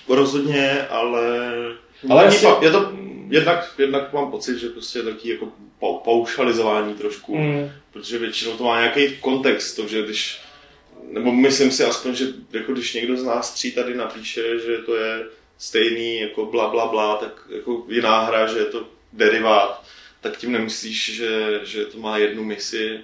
[0.10, 1.48] Rozhodně, ale...
[2.10, 2.92] Ale Ale si- pa, je to,
[3.30, 5.46] jednak, jednak mám pocit, že prostě je taky jako
[5.80, 7.72] pa, paušalizování trošku, Mm.
[7.94, 10.42] protože většinou to má nějaký kontext, to, že když,
[11.12, 14.96] nebo myslím si aspoň, že jako když někdo z nás tří tady napíše, že to
[14.96, 15.26] je
[15.58, 19.84] stejný jako bla bla bla, tak jako jiná hra, že je to derivát,
[20.22, 23.00] tak tím nemyslíš, že, že to má jednu misi,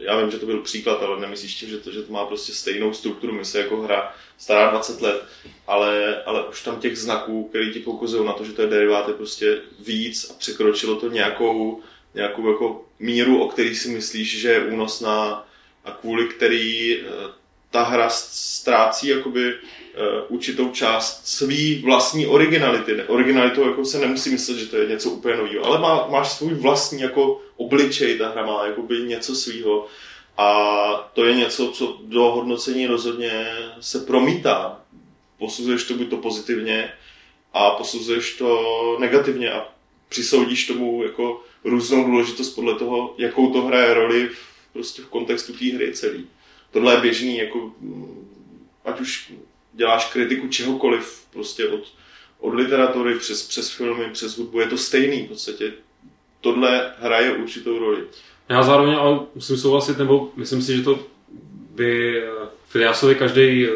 [0.00, 2.52] já vím, že to byl příklad, ale nemyslíš tím, že to, že to má prostě
[2.52, 5.24] stejnou strukturu mise jako hra stará 20 let,
[5.66, 9.08] ale, ale už tam těch znaků, který ti poukazují na to, že to je derivát,
[9.08, 11.80] je prostě víc a překročilo to nějakou,
[12.14, 15.48] nějakou jako míru, o který si myslíš, že je únosná
[15.84, 17.39] a kvůli který eh,
[17.70, 19.96] ta hra ztrácí jakoby eh,
[20.28, 23.02] určitou část svý vlastní originality.
[23.02, 26.54] Originalitou jako se nemusí myslet, že to je něco úplně nového, ale má, máš svůj
[26.54, 29.86] vlastní jako obličej, ta hra má jakoby něco svýho
[30.36, 33.46] a to je něco, co do hodnocení rozhodně
[33.80, 34.80] se promítá.
[35.38, 36.92] Posuzuješ to buď to pozitivně
[37.52, 39.68] a posuzuješ to negativně a
[40.08, 45.52] přisoudíš tomu jako různou důležitost podle toho, jakou to hraje roli v, prostě v kontextu
[45.52, 46.26] té hry celý.
[46.70, 48.28] Tohle je běžný, jako, mm,
[48.84, 49.32] ať už
[49.72, 51.80] děláš kritiku čehokoliv, prostě od,
[52.40, 55.72] od literatury přes, přes filmy, přes hudbu, je to stejný v podstatě.
[56.40, 58.04] Tohle hraje určitou roli.
[58.48, 61.06] Já zároveň ale musím souhlasit, nebo myslím si, že to
[61.70, 62.30] by eh,
[62.68, 63.66] Filiasovi každý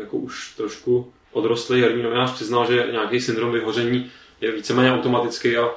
[0.00, 5.70] jako už trošku odrostlý herní novinář přiznal, že nějaký syndrom vyhoření je víceméně automatický a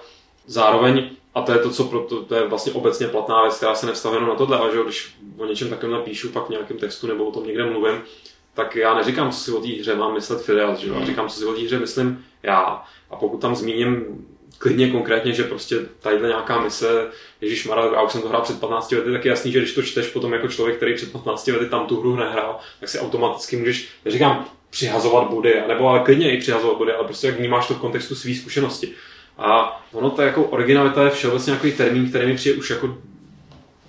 [0.46, 3.76] zároveň, a to je to, co pro to, to je vlastně obecně platná věc, která
[3.76, 6.78] se nevztahuje jenom na tohle, ale že když o něčem takovém napíšu pak v nějakém
[6.78, 8.02] textu nebo o tom někde mluvím,
[8.54, 10.96] tak já neříkám, co si o té hře mám myslet Filias, že jo?
[11.00, 12.84] Já říkám, co si o té hře myslím já.
[13.10, 14.06] A pokud tam zmíním
[14.58, 17.08] klidně konkrétně, že prostě tadyhle nějaká mise,
[17.42, 19.74] Ježíš Mara, já už jsem to hrál před 15 lety, tak je jasný, že když
[19.74, 23.00] to čteš potom jako člověk, který před 15 lety tam tu hru nehrál, tak si
[23.00, 27.68] automaticky můžeš, neříkám přihazovat body, nebo ale klidně i přihazovat body, ale prostě jak vnímáš
[27.68, 28.94] to v kontextu své zkušenosti.
[29.42, 32.98] A ono to jako originalita je všeobecně nějaký termín, který mi přijde už jako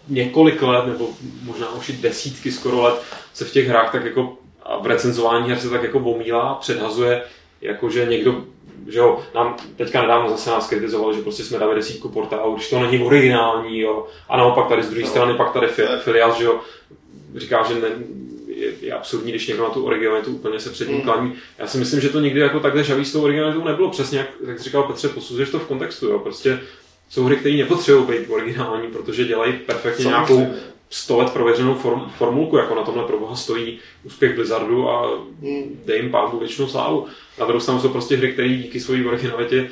[0.09, 1.09] několik let, nebo
[1.45, 2.95] možná už i desítky skoro let,
[3.35, 7.23] se v těch hrách tak jako a v recenzování her se tak jako omílá, předhazuje,
[7.61, 8.43] jako že někdo,
[8.89, 12.71] že jo, nám teďka nedávno zase nás kritizovali, že prostě jsme dali desítku portálů, když
[12.71, 15.09] to není originální, jo, a naopak tady z druhé No.
[15.11, 16.61] strany pak tady fi- Filias, že jo,
[17.37, 17.89] říká, že ne,
[18.63, 21.03] je, je, absurdní, když někdo na tu originalitu úplně se před ním Mm.
[21.03, 21.33] klaní.
[21.59, 23.91] Já si myslím, že to nikdy jako takhle žavý s tou originalitou nebylo.
[23.91, 26.07] Přesně jak, jak jsi říkal Petře, posuzuješ to v kontextu.
[26.09, 26.19] Jo.
[26.19, 26.61] Prostě
[27.11, 30.37] jsou hry, které nepotřebují být originální, protože dělají perfektně Samozřejmě.
[30.43, 30.55] nějakou
[30.91, 35.11] 100 let prověřenou form, formulku, jako na tomhle proboha stojí úspěch Blizzardu a
[35.43, 35.81] Hmm.
[35.87, 37.07] dej jim pánu většinou slávu.
[37.39, 39.69] Na druhou stranu jsou prostě hry, které díky své originalitě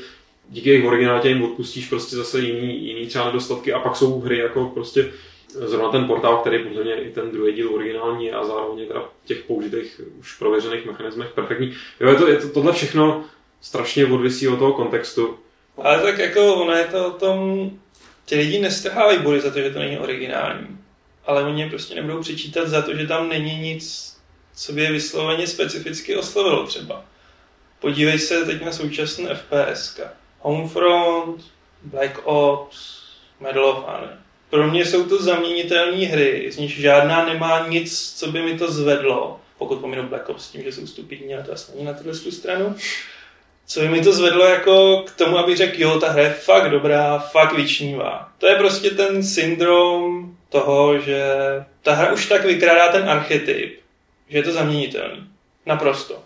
[0.48, 4.38] díky jejich originalitě jim odpustíš prostě zase jiný, jiný třeba nedostatky a pak jsou hry
[4.38, 5.10] jako prostě
[5.54, 9.38] zrovna ten portál, který podle mě i ten druhý díl originální a zároveň teda těch
[9.38, 11.74] použitých už prověřených mechanismech perfektní.
[12.00, 13.24] Jo, je to, je to, tohle všechno
[13.60, 15.38] strašně odvisí od toho kontextu.
[15.76, 17.70] Ale tak jako ono je to o tom,
[18.24, 20.78] ti lidi nestrhávají body za to, že to není originální.
[21.26, 24.16] Ale oni je prostě nebudou přečítat za to, že tam není nic,
[24.54, 27.04] co by je vysloveně specificky oslovilo třeba.
[27.80, 30.00] Podívej se teď na současné FPS.
[30.38, 31.44] Homefront,
[31.82, 33.02] Black Ops,
[33.40, 34.19] Medal of Honor.
[34.50, 38.72] Pro mě jsou to zaměnitelné hry, z nich žádná nemá nic, co by mi to
[38.72, 41.92] zvedlo, pokud pominu Black Ops s tím, že jsou stupidní, a to asi není na
[41.92, 42.74] tuhle stranu,
[43.66, 46.70] co by mi to zvedlo jako k tomu, abych řekl, jo, ta hra je fakt
[46.70, 48.32] dobrá, fakt vyčnívá.
[48.38, 51.24] To je prostě ten syndrom toho, že
[51.82, 53.80] ta hra už tak vykrádá ten archetyp,
[54.28, 55.26] že je to zaměnitelný.
[55.66, 56.22] Naprosto.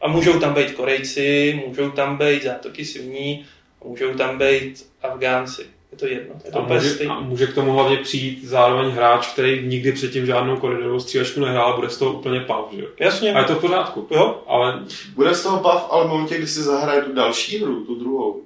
[0.00, 3.46] A můžou tam být Korejci, můžou tam být zátoky sviní,
[3.84, 5.77] můžou tam být Afgánci.
[6.02, 6.34] Je to jedno.
[6.44, 10.26] Je to a, může, a může k tomu hlavně přijít zároveň hráč, který nikdy předtím
[10.26, 12.88] žádnou koridorovou střílečku nehrál, bude z toho úplně pav, že jo?
[13.00, 13.32] Jasně.
[13.32, 14.06] A je to v pořádku.
[14.10, 14.42] Jo.
[14.46, 14.82] Ale...
[15.14, 18.42] Bude z toho pav, ale v momentě, kdy si zahraje tu další hru, tu druhou,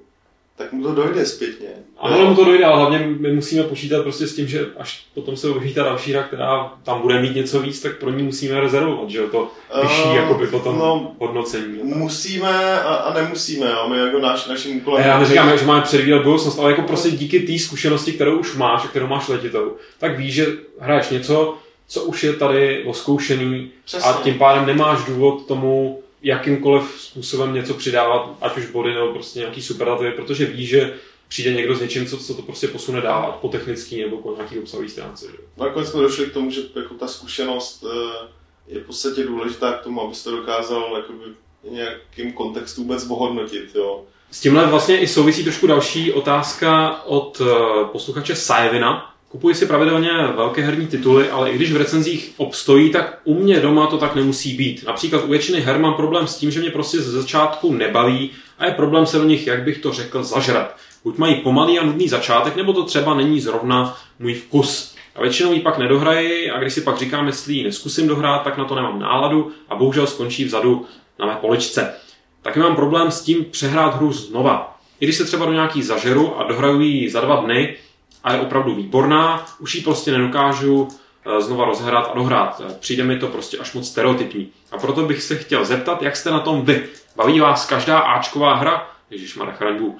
[0.57, 1.67] tak mu to dojde zpětně.
[1.97, 5.37] Ano, mu to dojde, ale hlavně my musíme počítat prostě s tím, že až potom
[5.37, 8.59] se objeví ta další hra, která tam bude mít něco víc, tak pro ní musíme
[8.61, 11.79] rezervovat, že jo, to vyšší uh, jakoby potom no, hodnocení.
[11.83, 15.05] Musíme a, a nemusíme, jo, my jako náš, naším úkolem...
[15.05, 18.85] Já neříkám, že máme předvídat budoucnost, ale jako prostě díky té zkušenosti, kterou už máš
[18.85, 20.47] a kterou máš letitou, tak víš, že
[20.79, 24.09] hraješ něco, co už je tady oskoušený Přesně.
[24.09, 29.39] a tím pádem nemáš důvod tomu jakýmkoliv způsobem něco přidávat, ať už body nebo prostě
[29.39, 30.93] nějaký superlativy, protože ví, že
[31.27, 34.59] přijde někdo s něčím, co, co to prostě posune dál, po technický nebo po nějaký
[34.59, 35.25] obsahový stránce.
[35.25, 35.37] Že?
[35.57, 38.27] Nakonec jsme došli k tomu, že jako ta zkušenost eh,
[38.67, 41.23] je v podstatě důležitá k tomu, abyste dokázal jakoby,
[41.69, 43.75] nějakým kontextu vůbec ohodnotit.
[43.75, 44.03] Jo.
[44.31, 50.11] S tímhle vlastně i souvisí trošku další otázka od eh, posluchače Sajevina, Kupuji si pravidelně
[50.35, 54.15] velké herní tituly, ale i když v recenzích obstojí, tak u mě doma to tak
[54.15, 54.83] nemusí být.
[54.87, 58.65] Například u většiny her mám problém s tím, že mě prostě ze začátku nebaví a
[58.65, 60.77] je problém se do nich, jak bych to řekl, zažrat.
[61.03, 64.95] Buď mají pomalý a nudný začátek, nebo to třeba není zrovna můj vkus.
[65.15, 68.57] A většinou ji pak nedohraji a když si pak říkám, jestli ji neskusím dohrát, tak
[68.57, 70.85] na to nemám náladu a bohužel skončí vzadu
[71.19, 71.93] na mé poličce.
[72.41, 74.77] Taky mám problém s tím přehrát hru znova.
[74.99, 77.75] I když se třeba do nějaký zažeru a dohraju ji za dva dny,
[78.23, 80.87] a je opravdu výborná, už ji prostě nedokážu
[81.25, 82.61] eh, znova rozhrát a dohrát.
[82.79, 84.51] Přijde mi to prostě až moc stereotypní.
[84.71, 86.83] A proto bych se chtěl zeptat, jak jste na tom vy.
[87.15, 88.89] Baví vás každá Ačková hra?
[89.09, 89.97] Ježíš chraňbu.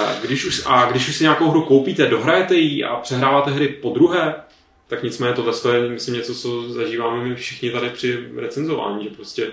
[0.00, 3.68] Eh, když už, a když už si nějakou hru koupíte, dohrajete ji a přehráváte hry
[3.68, 4.34] po druhé,
[4.88, 9.50] tak nicméně to je, myslím, něco, co zažíváme my všichni tady při recenzování, že prostě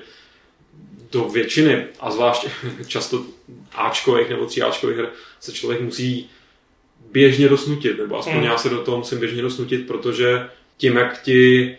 [1.11, 2.47] do většiny, a zvlášť
[2.87, 3.23] často
[3.75, 5.09] Ačkových nebo tříáčkových her,
[5.39, 6.29] se člověk musí
[7.13, 8.43] běžně dosnutit, nebo aspoň hmm.
[8.43, 11.75] já se do toho musím běžně dosnutit, protože tím, jak ti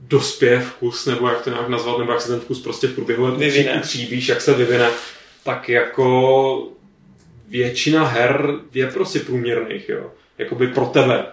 [0.00, 3.36] dospěje vkus, nebo jak to nějak nazvat, nebo jak se ten vkus prostě v průběhu
[3.78, 4.90] utříbíš, jak se vyvine,
[5.44, 6.68] tak jako
[7.48, 10.12] většina her je prostě průměrných, jo.
[10.38, 11.26] Jakoby pro tebe.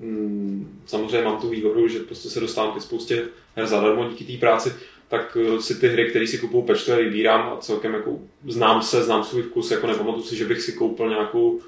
[0.00, 3.22] Hmm, samozřejmě mám tu výhodu, že prostě se dostávám ke spoustě
[3.56, 4.72] her zadarmo díky té práci,
[5.08, 9.02] tak eh, si ty hry, které si kupuju pečlivě vybírám a celkem jako znám se,
[9.02, 11.60] znám svůj vkus, jako nepamatuju si, že bych si koupil nějakou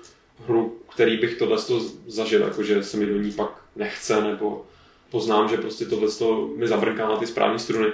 [0.47, 1.59] hru, který bych tohle
[2.07, 4.65] zažil, jakože se mi do ní pak nechce, nebo
[5.11, 6.09] poznám, že prostě tohle
[6.57, 7.87] mi zabrnká na ty správné struny.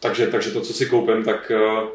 [0.00, 1.88] Takže, takže to, co si koupím, tak uh,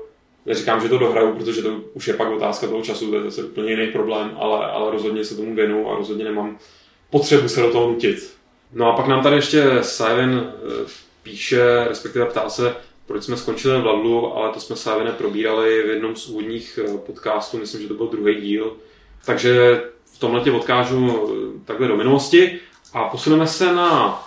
[0.45, 3.43] neříkám, že to dohraju, protože to už je pak otázka toho času, to je zase
[3.43, 6.57] úplně jiný problém, ale, ale rozhodně se tomu věnu a rozhodně nemám
[7.09, 8.33] potřebu se do toho nutit.
[8.73, 10.87] No a pak nám tady ještě Simon uh,
[11.23, 12.75] píše, respektive ptá se,
[13.11, 16.97] proč jsme skončili v Ladlu, ale to jsme s probírali v jednom z úvodních eh,
[16.97, 18.73] podcastů, myslím, že to byl druhý díl,
[19.25, 19.81] takže
[20.13, 22.59] v tomhle tě odkážu eh, takhle do minulosti
[22.93, 24.19] a posuneme se na...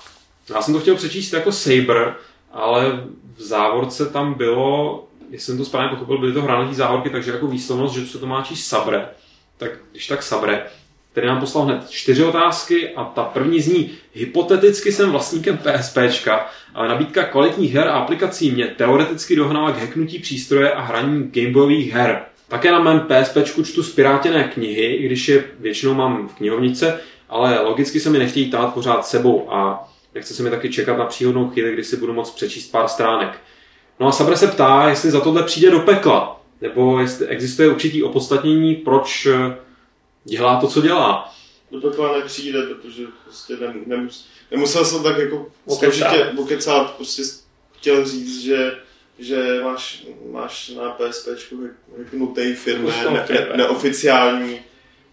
[0.55, 2.17] Já jsem to chtěl přečíst jako Saber,
[2.53, 3.05] ale
[3.37, 7.47] v závorce tam bylo, jestli jsem to správně pochopil, byly to hranatý závorky, takže jako
[7.47, 9.09] výslovnost, že se to má číst Sabre.
[9.57, 10.67] Tak když tak Sabre,
[11.13, 16.89] který nám poslal hned čtyři otázky a ta první zní, hypoteticky jsem vlastníkem PSPčka, ale
[16.89, 22.23] nabídka kvalitních her a aplikací mě teoreticky dohnala k hacknutí přístroje a hraní gameboyových her.
[22.49, 27.61] Také na mém PSP čtu spirátěné knihy, i když je většinou mám v knihovnice, ale
[27.61, 31.49] logicky se mi nechtějí tát pořád sebou a nechce se mi taky čekat na příhodnou
[31.49, 33.39] chvíli, kdy si budu moct přečíst pár stránek.
[34.01, 38.03] No a Sabre se ptá, jestli za tohle přijde do pekla, nebo jestli existuje určitý
[38.03, 39.57] opodstatnění, proč eh,
[40.25, 41.35] dělá to, co dělá.
[41.71, 43.55] Do pekla nepřijde, protože prostě
[43.87, 47.23] nemus, nemusel jsem tak jako složitě okecát, prostě
[47.73, 48.73] chtěl říct, že
[49.18, 51.29] že máš, máš na PSP
[51.98, 54.61] hacknutý firmy, Custom ne, ne, neoficiální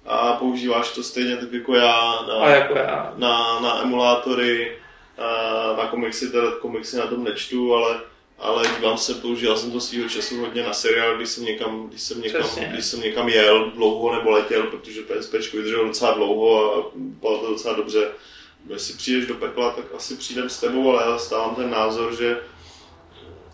[0.06, 3.14] a používáš to stejně tak jako já na, A jako já.
[3.18, 4.78] na, na emulátory,
[5.18, 8.00] a na komiksy, teda komiksy na tom nečtu, ale,
[8.40, 12.02] ale dívám se, používal jsem to svýho času hodně na seriál, když jsem někam, když
[12.02, 12.70] jsem někam, Přesně.
[12.74, 17.48] když jsem někam jel dlouho nebo letěl, protože PSP vydrželo docela dlouho a bylo to
[17.50, 18.08] docela dobře.
[18.70, 22.38] Jestli přijdeš do pekla, tak asi přijdem s tebou, ale já stávám ten názor, že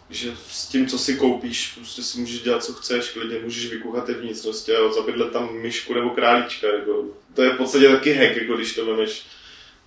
[0.09, 4.05] že s tím, co si koupíš, prostě si můžeš dělat, co chceš, klidně můžeš vykuchat
[4.05, 6.67] ty vnitřnosti a zabydlet tam myšku nebo králíčka.
[6.67, 7.03] Jako.
[7.33, 9.25] To je v podstatě taky hack, jako když to vemeš.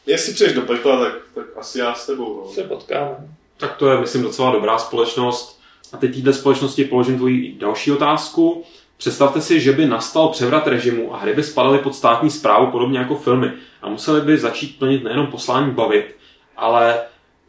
[0.06, 2.42] Jestli přijdeš do pekla, tak, tak asi já s tebou.
[2.44, 2.52] No.
[2.52, 3.16] Se potkáme.
[3.56, 5.60] Tak to je, myslím, docela dobrá společnost.
[5.92, 8.64] A teď této společnosti položím tvoji další otázku.
[8.96, 12.98] Představte si, že by nastal převrat režimu a hry by spadaly pod státní zprávu podobně
[12.98, 13.52] jako filmy
[13.82, 16.16] a museli by začít plnit nejenom poslání bavit,
[16.56, 17.00] ale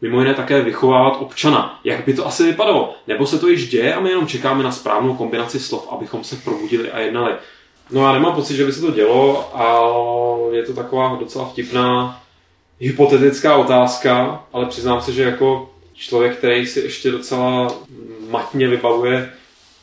[0.02, 1.80] mimo jiné také vychovávat občana.
[1.84, 2.94] Jak by to asi vypadalo?
[3.06, 6.36] Nebo se to již děje a my jenom čekáme na správnou kombinaci slov, abychom se
[6.36, 7.32] probudili a jednali?
[7.90, 12.22] No já nemám pocit, že by se to dělo, ale je to taková docela vtipná
[12.80, 17.74] hypotetická otázka, ale přiznám se, že jako člověk, který si ještě docela
[18.30, 19.32] matně vybavuje,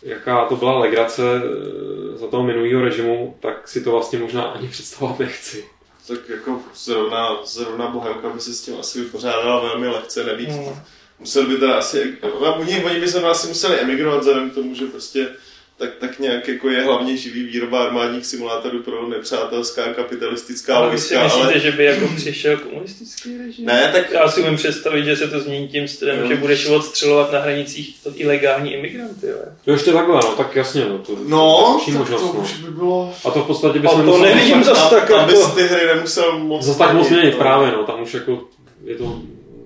[0.04, 4.68] jaká to byla legrace eh, za toho minulého režimu, tak si to vlastně možná ani
[4.72, 5.66] představovat nechci.
[6.10, 10.50] Tak jako zrovna, zrovna Bohemka by se s tím asi vypořádala velmi lehce, nevíc.
[10.50, 10.82] Hmm.
[11.20, 14.86] Musel by teda asi, oni, oni by se asi museli emigrovat vzhledem k tomu, že
[14.86, 15.30] prostě
[15.80, 20.98] tak, tak nějak jako je hlavně živý výroba armádních simulátorů pro nepřátelská kapitalistická Ale vy
[20.98, 23.66] si vojska, myslíte, ale že by jako přišel komunistický režim?
[23.66, 26.28] ne, tak Já si umím představit, že se to změní tím stylem, Jo.
[26.28, 29.28] že budeš odstřelovat na hranicích ilegální imigranty.
[29.28, 29.38] Jo.
[29.68, 32.40] No ještě takhle, no, tak jasně, no, to, no, další tak možnost, to no.
[32.44, 33.14] už by bylo...
[33.26, 35.52] A to v podstatě by A se to nevidím zas tak abys jako...
[35.52, 37.40] ty hry nemusel moc Zase tak moc měnit, měnit no.
[37.44, 38.44] právě, no, tam už jako
[38.86, 39.04] je to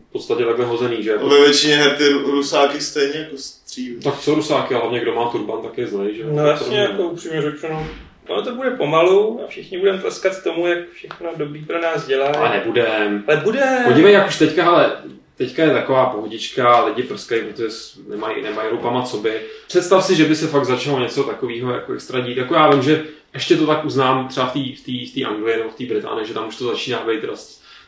[0.09, 1.17] v podstatě takhle hozený, že?
[1.17, 3.35] Ve většině her ty rusáky stejně jako
[3.73, 3.99] střílí.
[3.99, 6.23] Tak co rusáky, a hlavně kdo má turban, tak je zlej, že?
[6.25, 7.87] No jasně, jako upřímně řečeno.
[8.29, 12.27] No to bude pomalu a všichni budeme tleskat tomu, jak všechno dobrý pro nás dělá.
[12.27, 13.23] Ale nebudem.
[13.27, 13.81] Ale bude.
[13.87, 14.97] Podívej, jak už teďka, hele,
[15.37, 17.67] teďka je taková pohodička, lidi prskají, protože
[18.09, 19.41] nemají, nemají rupama co by.
[19.67, 22.37] Představ si, že by se fakt začalo něco takového jako extra dít.
[22.37, 25.69] Jako já vím, že ještě to tak uznám třeba v té v v Anglii nebo
[25.69, 27.25] v té Británii, že tam už to začíná být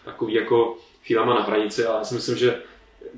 [0.06, 2.56] takový jako chvílema na hranici, ale já si myslím, že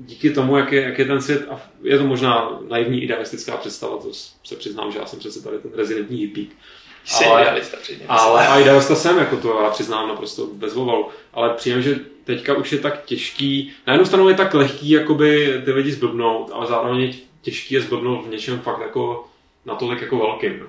[0.00, 3.96] díky tomu, jak je, jak je ten svět, a je to možná naivní idealistická představa,
[3.96, 4.08] to
[4.44, 6.56] se přiznám, že já jsem přece tady ten rezidentní hippík,
[7.04, 8.04] Jsi ale- idealista předně.
[8.08, 11.08] ale a idealista jsem, jako to já přiznám naprosto bez ovalu.
[11.34, 15.62] Ale přijím, že teďka už je tak těžký, na jednu stranu je tak lehký jakoby
[15.64, 19.24] ty lidi zblbnout, ale zároveň je těžký je zblbnout v něčem fakt jako
[19.66, 20.58] natolik jako velkým.
[20.60, 20.66] No.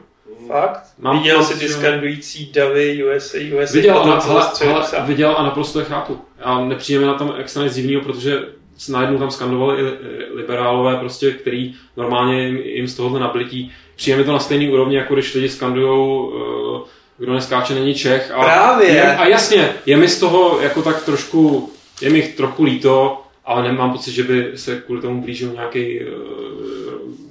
[0.48, 0.80] Fakt?
[1.00, 5.06] Mám Viděl jsi ty skandující davy USA, USA, Viděl, a, hele, psa.
[5.06, 6.22] viděl a naprosto je chápu.
[6.42, 8.40] A nepřijeme na tom extra nic divného, protože
[8.80, 9.92] s- najednou tam skandovali i li-
[10.34, 13.72] liberálové, prostě, který normálně jim, jim z tohohle nablití.
[13.96, 16.88] Přijeme to na stejný úrovni, jako když lidi skandujou, uh,
[17.18, 18.32] kdo neskáče, není Čech.
[18.32, 18.88] A Právě.
[18.90, 23.64] Je, a jasně, je mi z toho jako tak trošku, je mi trochu líto, ale
[23.64, 26.89] nemám pocit, že by se kvůli tomu blížil nějaký uh,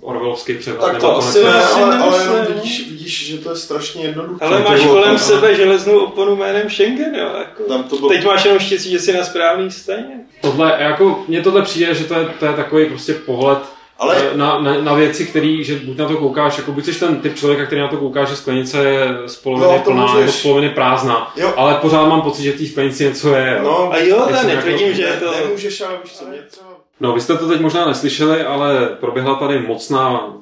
[0.08, 0.92] orvelovský převrat.
[0.92, 2.54] Tak to asi ne, ne, asi ale, ale jenom no.
[2.54, 4.44] vidíš, vidíš, že to je strašně jednoduché.
[4.44, 7.28] Ale máš kolem tam- sebe železnou oponu jménem Schengen, jo.
[7.38, 7.62] Jako.
[7.62, 10.20] Tam to bylo, Teď máš jenom štěstí, že jsi na správný straně.
[10.40, 13.58] Tohle, jako, mně tohle přijde, že to je, to je takový prostě pohled
[13.98, 17.00] ale Eh, na, na, na, věci, který, že buď na to koukáš, jako buď jsi
[17.00, 20.18] ten typ člověka, který na to kouká, že sklenice je z poloviny No, plná můžeš.
[20.20, 23.60] nebo z poloviny prázdná, jo, ale pořád mám pocit, že v té sklenici něco je.
[23.62, 25.30] no, A jo, já jako- netvrdím, že je to...
[25.44, 26.67] nemůžeš, ale víš co, třeba
[27.00, 30.34] No, vy jste to teď možná neslyšeli, ale proběhla tady mocná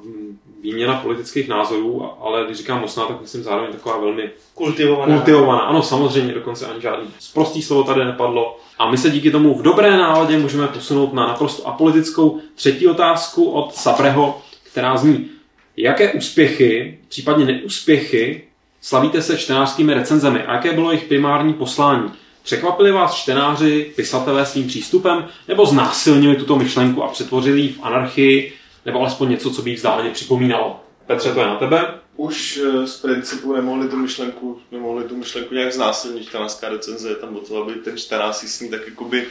[0.61, 5.15] výměna politických názorů, ale když říkám mocná, tak myslím zároveň taková velmi Kultivovaná.
[5.15, 5.59] kultivovaná.
[5.61, 8.57] Ano, samozřejmě, dokonce ani žádný prostý slovo tady nepadlo.
[8.79, 13.49] A my se díky tomu v dobré náladě můžeme posunout na naprosto apolitickou třetí otázku
[13.51, 14.41] od Sabreho,
[14.71, 15.29] která zní,
[15.77, 18.43] jaké úspěchy, případně neúspěchy,
[18.81, 22.11] slavíte se čtenářskými recenzemi a jaké bylo jejich primární poslání?
[22.47, 28.53] Překvapili vás čtenáři, pisatelé svým přístupem, nebo znásilnili tuto myšlenku a přetvořili ji v anarchii,
[28.85, 30.83] nebo alespoň něco, co by jí vzdáleně připomínalo?
[31.07, 31.99] Petře, to je na tebe.
[32.15, 36.25] už eh, z principu nemohli tu myšlenku, nemohli tu myšlenku nějak znásilnit.
[36.27, 39.27] Čtenářská recenze je tam o to, aby ten čtenář si s ní tak jakoby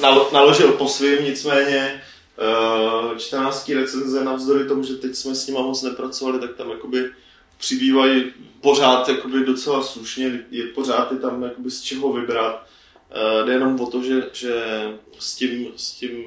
[0.00, 2.02] nalo- naložil po svým, nicméně
[2.38, 7.10] eh, čtenářský recenze navzdory tomu, že teď jsme s nima moc nepracovali, tak tam jakoby
[7.58, 12.66] přibývají pořád jakoby docela slušně, je pořád je tam jakoby z čeho vybrat.
[13.10, 14.62] Eh, Jde jenom o to, že, že
[15.18, 16.24] s, tím, s tím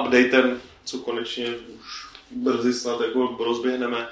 [0.00, 4.08] updatem, co konečně už brzy snad jako rozběhneme,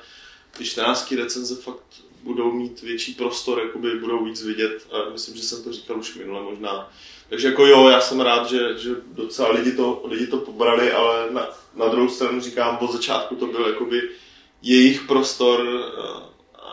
[0.58, 1.82] ty čtenářský recenze fakt
[2.22, 4.86] budou mít větší prostor, jakoby budou víc vidět.
[4.92, 6.92] A myslím, že jsem to říkal už minule možná.
[7.28, 11.30] Takže jako jo, já jsem rád, že, že docela lidi to, lidi to pobrali, ale
[11.30, 14.10] na, na druhou stranu říkám, od začátku to byl jakoby
[14.62, 15.60] jejich prostor,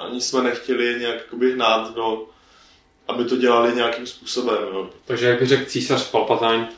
[0.04, 2.26] ani jsme nechtěli nějak jakoby hnát do,
[3.08, 4.58] aby to dělali nějakým způsobem.
[4.74, 4.90] Jo.
[5.06, 6.70] Takže jak řekl císař Palpatine,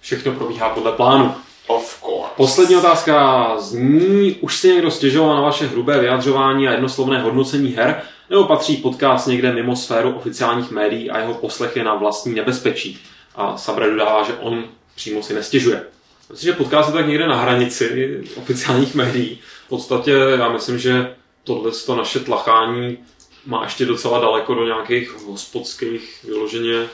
[0.00, 1.34] všechno probíhá podle plánu.
[1.66, 2.30] Of course.
[2.36, 8.02] Poslední otázka zní, už si někdo stěžoval na vaše hrubé vyjadřování a jednoslovné hodnocení her,
[8.30, 12.98] nebo patří podcast někde mimo sféru oficiálních médií a jeho poslech je na vlastní nebezpečí?
[13.34, 14.64] A Sabre dodává, že on
[14.94, 15.82] přímo si nestěžuje.
[16.30, 19.38] Myslím, že podcast je tak někde na hranici oficiálních médií.
[19.66, 21.14] V podstatě já myslím, že
[21.44, 22.98] tohle to naše tlachání
[23.46, 26.88] má ještě docela daleko do nějakých hospodských, vyloženě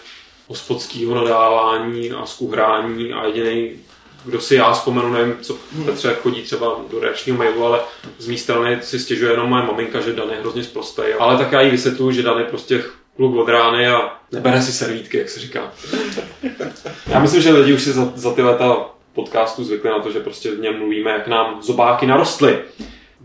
[0.46, 3.70] hospodského nadávání a skuhrání a jediný
[4.24, 7.80] kdo si já vzpomenu, nevím, co Petře chodí třeba do reakčního mailu, ale
[8.18, 11.02] z mé strany si stěžuje jenom moje maminka, že Dan je hrozně zprostý.
[11.18, 12.84] Ale tak já jí vysvětluji, že Dan je prostě
[13.16, 15.72] kluk od rány a nebere si servítky, jak se říká.
[17.06, 20.20] Já myslím, že lidi už si za, za ty leta podcastu zvykli na to, že
[20.20, 22.58] prostě v něm mluvíme, jak nám zobáky narostly.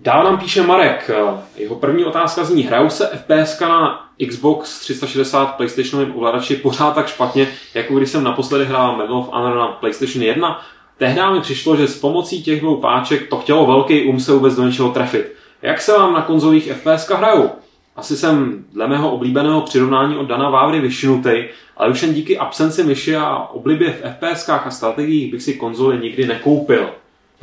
[0.04, 1.12] Dál nám píše Marek.
[1.58, 7.48] Jeho první otázka zní, hrajou se FPS na Xbox 360 PlayStationovém ovladači pořád tak špatně,
[7.74, 10.62] jako když jsem naposledy hrál Medal of Honor na PlayStation 1?
[10.98, 14.56] Tehdy mi přišlo, že s pomocí těch dvou páček to chtělo velký um se vůbec
[14.56, 15.34] do něčeho trefit.
[15.62, 17.50] Jak se vám na konzolích FPS hrajou?
[17.96, 21.44] Asi jsem dle mého oblíbeného přirovnání od Dana Vávry vyšinutý,
[21.78, 25.98] ale už jen díky absenci myši a oblibě v FPS a strategiích bych si konzoli
[25.98, 26.90] nikdy nekoupil.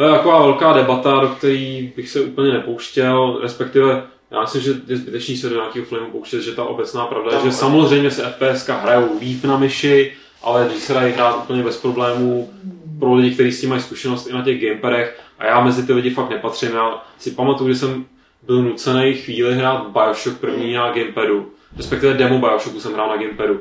[0.00, 4.74] To je taková velká debata, do které bych se úplně nepouštěl, respektive já myslím, že
[4.86, 8.22] je zbytečný se do nějakého filmu pouštět, že ta obecná pravda je, že samozřejmě se
[8.22, 12.50] FPS hrajou líp na myši, ale když se dají hrát úplně bez problémů
[12.98, 15.92] pro lidi, kteří s tím mají zkušenost i na těch gamepadech a já mezi ty
[15.92, 16.70] lidi fakt nepatřím.
[16.72, 18.04] Já si pamatuju, že jsem
[18.42, 23.60] byl nucený chvíli hrát Bioshock první na gamepadu, respektive demo Bioshocku jsem hrál na gamepadu.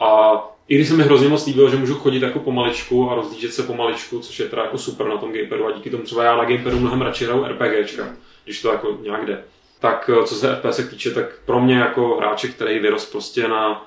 [0.00, 0.32] A
[0.68, 3.62] i když se mi hrozně moc líbilo, že můžu chodit jako pomaličku a rozdížet se
[3.62, 6.44] pomaličku, což je teda jako super na tom gamepadu a díky tomu třeba já na
[6.44, 9.44] gamepadu mnohem radši hraju RPGčka, když to jako nějak jde.
[9.80, 13.86] Tak eh, co se FPS týče, tak pro mě jako hráče, který vyrost prostě na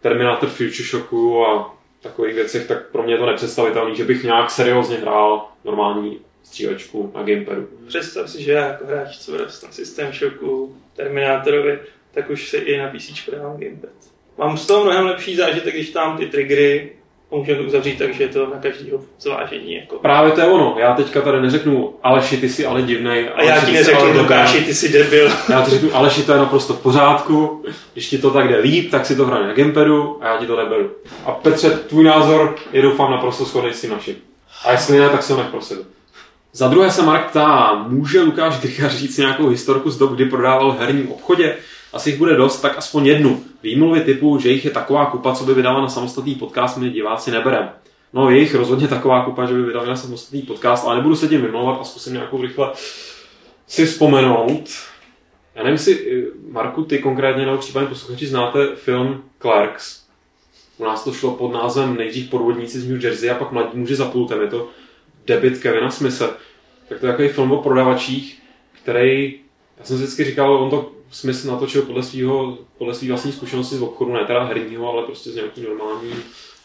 [0.00, 4.50] Terminator Future Shocku a takových věcech, tak pro mě je to nepředstavitelné, že bych nějak
[4.50, 7.68] seriózně hrál normální střílečku na gamepadu.
[7.86, 11.78] Představ si, že já jako hráč, co vyrost na System Shocku, Terminátorovi,
[12.10, 14.15] tak už si i na PC dávám gamepad.
[14.38, 16.92] Mám z toho mnohem lepší zážitek, když tam ty triggery
[17.30, 19.74] můžeme to uzavřít tak, že je to na každého zvážení.
[19.74, 19.96] Jako.
[19.96, 20.76] Právě to je ono.
[20.78, 23.30] Já teďka tady neřeknu, Aleši, ty jsi ale divnej.
[23.34, 25.30] A já ti neřeknu, Lukáši, ty jsi debil.
[25.48, 27.64] Já ti řeknu, Aleši, to je naprosto v pořádku.
[27.92, 30.46] Když ti to tak jde líp, tak si to hraje na gamepadu a já ti
[30.46, 30.90] to neberu.
[31.24, 34.16] A Petře, tvůj názor je doufám naprosto shodný s tím naším.
[34.64, 35.80] A jestli ne, tak se nech pro sebe.
[36.52, 40.72] Za druhé se Mark ptá, může Lukáš Drycha říct nějakou historku z dob, kdy prodával
[40.72, 41.56] v herním obchodě?
[41.96, 43.42] Asi jich bude dost, tak aspoň jednu.
[43.62, 47.30] Výmluvy typu, že jich je taková kupa, co by vydala na samostatný podcast, my diváci
[47.30, 47.68] neberem.
[48.12, 51.28] No, je jich rozhodně taková kupa, že by vydali na samostatný podcast, ale nebudu se
[51.28, 52.72] tím vymlouvat a zkusím nějakou rychle
[53.66, 54.70] si vzpomenout.
[55.54, 60.02] Já nevím, jestli, eh, Marku, ty konkrétně nebo případně posluchači znáte film Clerks.
[60.78, 63.96] U nás to šlo pod názvem nejdřív podvodníci z New Jersey a pak mladí muži
[63.96, 64.40] za pultem.
[64.40, 64.68] Je to
[65.26, 66.28] debit Kevina Smise.
[66.88, 68.42] Tak to je takový film o prodavačích,
[68.82, 69.40] který,
[69.78, 73.76] já jsem si vždycky říkal, on to smysl natočil podle svého, podle svý vlastní zkušenosti
[73.76, 76.14] z obchodu, ne teda herního, ale prostě z nějaký normální,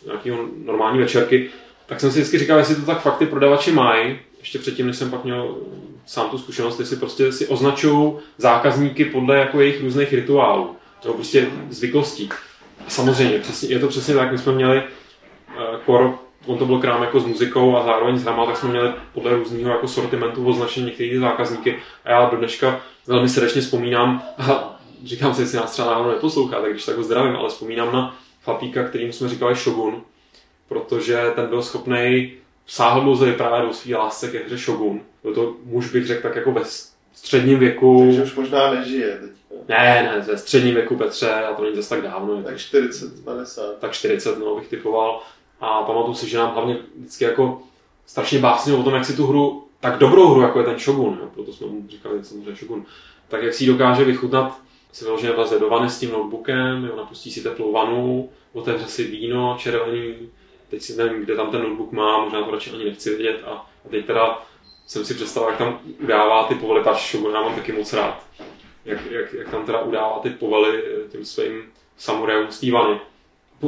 [0.06, 0.32] nějaký
[0.66, 1.50] normální večerky,
[1.86, 4.98] tak jsem si vždycky říkal, jestli to tak fakt ty prodavači mají, ještě předtím, než
[4.98, 5.58] jsem pak měl
[6.06, 11.48] sám tu zkušenost, jestli prostě si označují zákazníky podle jako jejich různých rituálů, nebo prostě
[11.70, 12.30] zvyklostí.
[12.88, 16.16] A samozřejmě, je to přesně tak, my jsme měli uh, kor,
[16.46, 19.36] on to byl krám jako s muzikou a zároveň s hrama, tak jsme měli podle
[19.36, 21.80] různého jako sortimentu označení některých zákazníky.
[22.06, 26.62] A já do dneška velmi srdečně vzpomínám, a říkám si, jestli nás třeba náhodou neposlouchá,
[26.62, 30.02] tak když tak ho zdravím, ale vzpomínám na chlapíka, kterým jsme říkali Shogun,
[30.68, 32.34] protože ten byl schopný
[32.68, 35.02] sáhl dlouze právě do svý lásce ke hře Shogun.
[35.24, 36.62] Byl to muž, bych řekl, tak jako ve
[37.14, 38.04] středním věku.
[38.06, 39.32] Takže už možná nežije teď.
[39.68, 42.44] Ne, ne, ve středním věku Petře, a to není zase tak dávno.
[42.44, 43.78] Tak 40, 50.
[43.80, 45.22] Tak 40, no, bych typoval.
[45.62, 47.62] A pamatuju si, že nám hlavně vždycky jako
[48.06, 51.18] strašně básnil o tom, jak si tu hru tak dobrou hru, jako je ten Shogun,
[51.22, 52.86] jo, proto jsme mu říkali samozřejmě Shogun,
[53.28, 54.60] tak jak si ji dokáže vychutnat,
[54.92, 59.04] si vyloženě vleze do vany s tím notebookem, jo, napustí si teplou vanu, otevře si
[59.04, 60.16] víno červený,
[60.70, 63.50] teď si nevím, kde tam ten notebook má, možná to radši ani nechci vidět a,
[63.86, 64.44] a teď teda
[64.88, 68.24] jsem si představil, jak tam udává ty povely, Shogun, já mám taky moc rád,
[68.86, 71.64] jak, jak, jak tam teda udává ty povely tím svým
[71.98, 73.00] samurajům z té vany.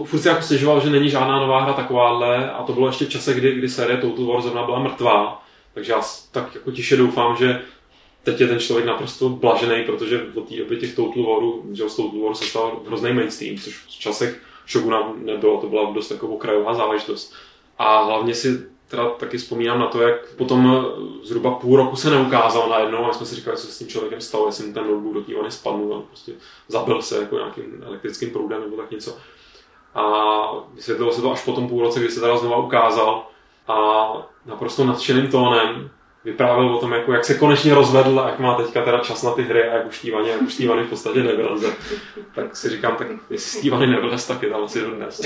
[0.03, 3.09] Furt si jako stěžoval, že není žádná nová hra takováhle a to bylo ještě v
[3.09, 7.35] čase, kdy, kdy série Total War zrovna byla mrtvá takže já tak jako tiše doufám,
[7.35, 7.61] že
[8.23, 11.95] teď je ten člověk naprosto blažený, protože od té doby těch Total Warů, že z
[11.95, 16.27] Total War se stal hrozný mainstream, což v časech Shoguna nebylo, to byla dost jako
[16.27, 17.33] okrajová záležitost.
[17.77, 20.85] A hlavně si teda taky vzpomínám na to, jak potom
[21.23, 24.21] zhruba půl roku se neukázal najednou a jsme si říkali, co se s tím člověkem
[24.21, 26.31] stalo, jestli mu ten notebook do té vany spadnul prostě
[26.67, 29.17] zabil se jako nějakým elektrickým proudem nebo tak něco.
[29.95, 30.05] A
[30.73, 33.23] vysvětlilo se to až po tom půl roce, kdy se teda znova ukázal
[33.67, 34.07] a
[34.45, 35.89] naprosto nadšeným tónem
[36.25, 39.31] vyprávěl o tom, jako, jak se konečně rozvedl a jak má teďka teda čas na
[39.31, 41.73] ty hry a jak už Stevany, jak už Stevany v podstatě nevyleze.
[42.35, 45.21] Tak si říkám, tak jestli Stevany nevylez, tak je tam asi dnes.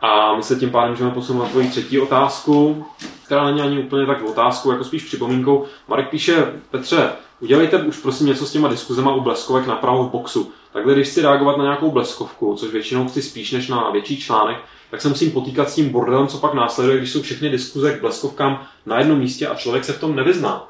[0.00, 2.86] A my se tím pádem můžeme posunout na tvoji třetí otázku,
[3.26, 5.64] která není ani úplně tak otázkou, jako spíš připomínkou.
[5.88, 10.52] Marek píše, Petře, udělejte už prosím něco s těma diskuzema u bleskovek napravo v boxu.
[10.72, 14.56] Takhle, když chci reagovat na nějakou bleskovku, což většinou chci spíš než na větší článek,
[14.90, 18.00] tak se musím potýkat s tím bordelem, co pak následuje, když jsou všechny diskuze k
[18.00, 20.68] bleskovkám na jednom místě a člověk se v tom nevyzná.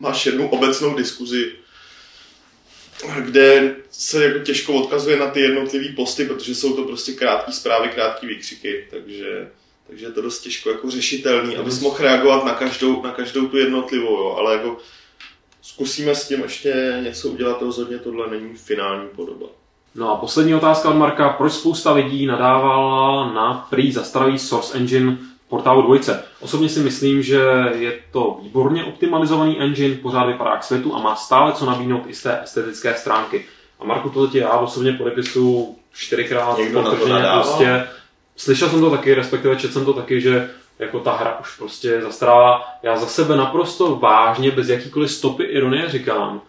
[0.00, 1.52] Máš jednu obecnou diskuzi,
[3.20, 7.88] kde se jako těžko odkazuje na ty jednotlivé posty, protože jsou to prostě krátké zprávy,
[7.88, 9.50] krátké výkřiky, takže,
[9.86, 13.56] takže je to dost těžko jako řešitelný, abys mohl reagovat na každou, na každou tu
[13.56, 14.78] jednotlivou, jo, ale jako
[15.64, 19.46] zkusíme s tím ještě něco udělat, rozhodně tohle není finální podoba.
[19.94, 21.28] No a poslední otázka od Marka.
[21.28, 26.24] Proč spousta lidí nadávala na prý zastaralý Source Engine v portálu dvojce?
[26.40, 27.42] Osobně si myslím, že
[27.78, 32.14] je to výborně optimalizovaný engine, pořád vypadá k světu a má stále co nabídnout i
[32.14, 33.46] z té estetické stránky.
[33.80, 37.84] A Marku, to tě já osobně podepisuju čtyřikrát potrženě prostě.
[38.36, 42.02] Slyšel jsem to taky, respektive četl jsem to taky, že jako ta hra už prostě
[42.02, 42.64] zastarala.
[42.82, 46.40] Já za sebe naprosto vážně, bez jakýkoliv stopy ironie říkám,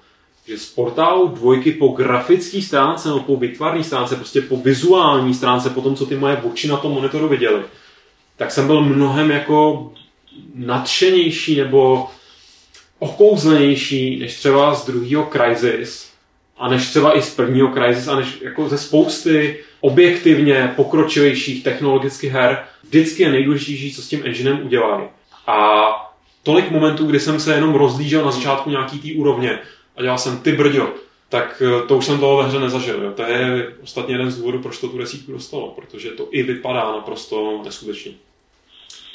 [0.48, 5.70] že z portálu dvojky po grafické stránce nebo po vytvarné stránce, prostě po vizuální stránce,
[5.70, 7.64] po tom, co ty moje oči na tom monitoru viděli,
[8.38, 9.92] tak jsem byl mnohem jako
[10.56, 12.10] nadšenější nebo
[13.00, 16.10] okouzlenější než třeba z druhého Crysis
[16.58, 22.32] a než třeba i z prvního Crysis a než jako ze spousty objektivně pokročilejších technologických
[22.32, 22.64] her.
[22.84, 25.04] Vždycky je nejdůležitější, co s tím enginem udělají.
[25.48, 25.58] A
[26.44, 29.60] tolik momentů, kdy jsem se jenom rozlížel na začátku nějaký té úrovně,
[29.98, 30.90] a dělal jsem ty brďo,
[31.30, 33.04] tak eh, to už jsem toho ve hře nezažil.
[33.04, 33.12] Jo.
[33.12, 36.92] To je ostatně jeden z důvodů, proč to tu desítku dostalo, protože to i vypadá
[36.92, 38.12] naprosto neskutečně.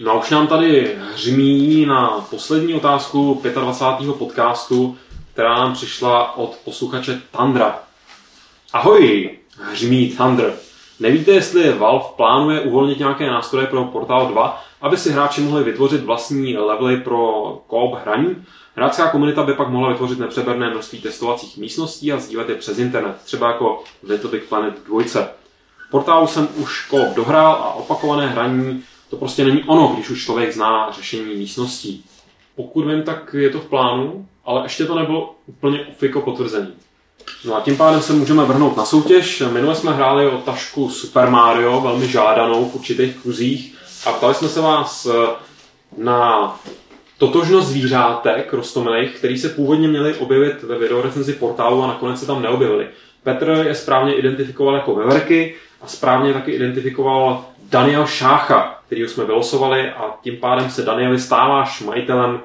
[0.01, 4.15] No a už nám tady hřmí na poslední otázku 25.
[4.17, 4.99] podcastu,
[5.33, 7.79] která nám přišla od posluchače Tandra.
[8.73, 9.31] Ahoj,
[9.63, 10.55] hřmí Thunder.
[11.01, 16.05] Nevíte, jestli Valve plánuje uvolnit nějaké nástroje pro Portal 2, aby si hráči mohli vytvořit
[16.05, 18.45] vlastní levely pro co hraní?
[18.77, 23.17] Hráčská komunita by pak mohla vytvořit nepřeberné množství testovacích místností a sdílet je přes internet,
[23.25, 25.29] třeba jako Little Big Planet 2.
[25.91, 30.53] Portálu jsem už koop dohrál a opakované hraní to prostě není ono, když už člověk
[30.53, 32.05] zná řešení místností.
[32.57, 36.69] Pokud vím, tak je to v plánu, ale ještě to nebylo úplně ofiko potvrzený.
[37.45, 39.43] No a tím pádem se můžeme vrhnout na soutěž.
[39.53, 43.75] Minule jsme hráli o tašku Super Mario, velmi žádanou v určitých kruzích
[44.07, 45.09] a ptali jsme se vás
[45.97, 46.57] na
[47.19, 52.43] totožnost zvířátek rostomilých, který se původně měli objevit ve videorecenzi portálu a nakonec se tam
[52.43, 52.89] neobjevili.
[53.23, 59.91] Petr je správně identifikoval jako veverky a správně taky identifikoval Daniel Šácha, kterýho jsme vylosovali
[59.91, 62.41] a tím pádem se Danieli stáváš majitelem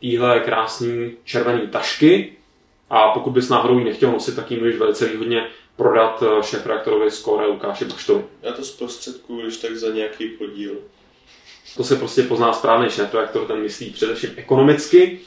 [0.00, 2.35] téhle krásné červené tašky
[2.90, 7.10] a pokud bys náhodou ji nechtěl nosit, tak ji můžeš velice výhodně prodat eh, šéf-reaktorovi
[7.10, 8.24] z Kore Lukáši Baštovi.
[8.42, 10.72] Já to zprostředkuju, když tak za nějaký podíl.
[11.76, 15.20] To se prostě pozná správný šéf-reaktor, ten myslí především ekonomicky.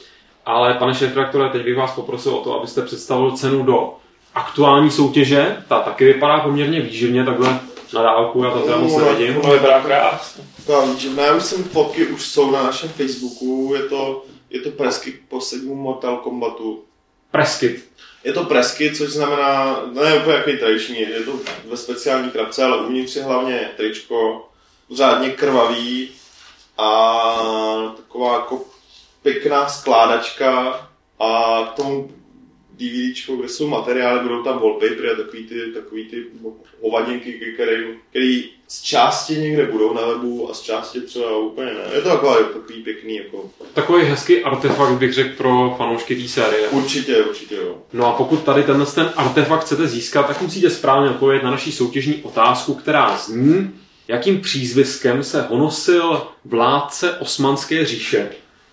[0.46, 3.94] Ale pane šéf-reaktore, teď bych vás poprosil o to, abyste představil cenu do
[4.34, 5.56] aktuální soutěže.
[5.68, 7.60] Ta taky vypadá poměrně výživně, takhle
[7.94, 9.40] na dálku, já to teda moc nevidím.
[9.40, 10.44] To vypadá krásně.
[10.66, 14.70] Ta výživná, já už jsem fotky, už jsou na našem Facebooku, je to, je to
[14.70, 16.84] presky k poslednímu Mortal Kombatu.
[17.30, 17.90] Preskit.
[18.24, 22.82] Je to presky, což znamená, ne úplně jaký tradiční, je to ve speciální krabce, ale
[22.86, 24.48] uvnitř je hlavně tričko,
[24.90, 26.10] řádně krvavý,
[26.80, 28.64] a taková jako
[29.22, 32.10] pěkná skládačka a k tomu
[32.70, 36.24] DVDčku, kde jsou materiály, budou tam wallpapery a takový ty, takový ty
[36.82, 41.80] hovadinky, který, který z části někde budou na webu a z části třeba úplně ne.
[41.94, 43.50] Je to takový, takový pěkný jako...
[43.74, 46.68] Takový hezký artefakt bych řekl pro fanoušky té série.
[46.68, 47.78] Určitě, určitě jo.
[47.92, 51.72] No a pokud tady tenhle ten artefakt chcete získat, tak musíte správně odpovědět na naší
[51.72, 53.70] soutěžní otázku, která zní,
[54.08, 58.30] jakým přízviskem se honosil vládce Osmanské říše,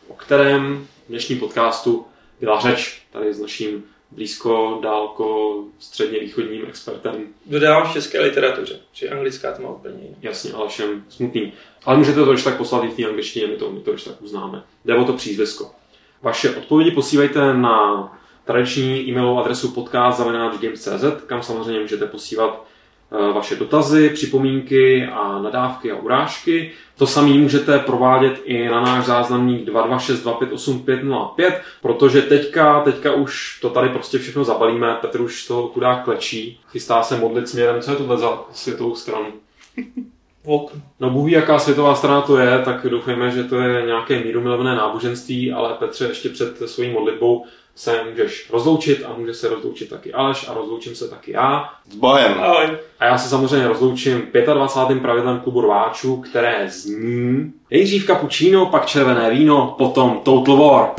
[0.08, 2.06] o kterém v dnešním podcastu
[2.40, 7.26] byla řeč tady s naším blízko, dálko, středně východním expertem.
[7.46, 10.16] Dodávám v české literatuře, že anglická to má úplně jiný.
[10.22, 11.54] Jasně, ale všem smutný.
[11.86, 14.10] Ale můžete to ještě tak poslat i v té angličtině, my to, my to ještě
[14.10, 14.64] tak uznáme.
[14.86, 15.72] Jde o to přízvisko.
[16.22, 18.08] Vaše odpovědi posílejte na
[18.46, 22.66] tradiční e-mailovou adresu podcast.cz, kam samozřejmě můžete posílat
[23.12, 26.72] vaše dotazy, připomínky a nadávky a urážky.
[26.98, 33.90] To samé můžete provádět i na náš záznamník 226258505, protože teďka, teďka už to tady
[33.90, 34.98] prostě všechno zabalíme.
[35.02, 37.82] Petr už z toho chudák klečí, chystá se modlit směrem.
[37.82, 39.26] Co je tohle za světovou stranu?
[40.48, 40.82] okno.
[41.00, 44.76] No Bůh ví, jaká světová strana to je, tak doufejme, že to je nějaké mírumilovné
[44.76, 47.46] náboženství, ale Petře, ještě před svojí modlitbou
[47.78, 51.70] se můžeš rozloučit a může se rozloučit taky Aleš a rozloučím se taky já.
[51.92, 52.34] S Bohem.
[52.40, 52.78] Ahoj.
[53.00, 55.02] A já se samozřejmě rozloučím 25.
[55.02, 60.94] pravidlem klubu rváčů, které zní nejdřív cappuccino, pak červené víno, potom Total War.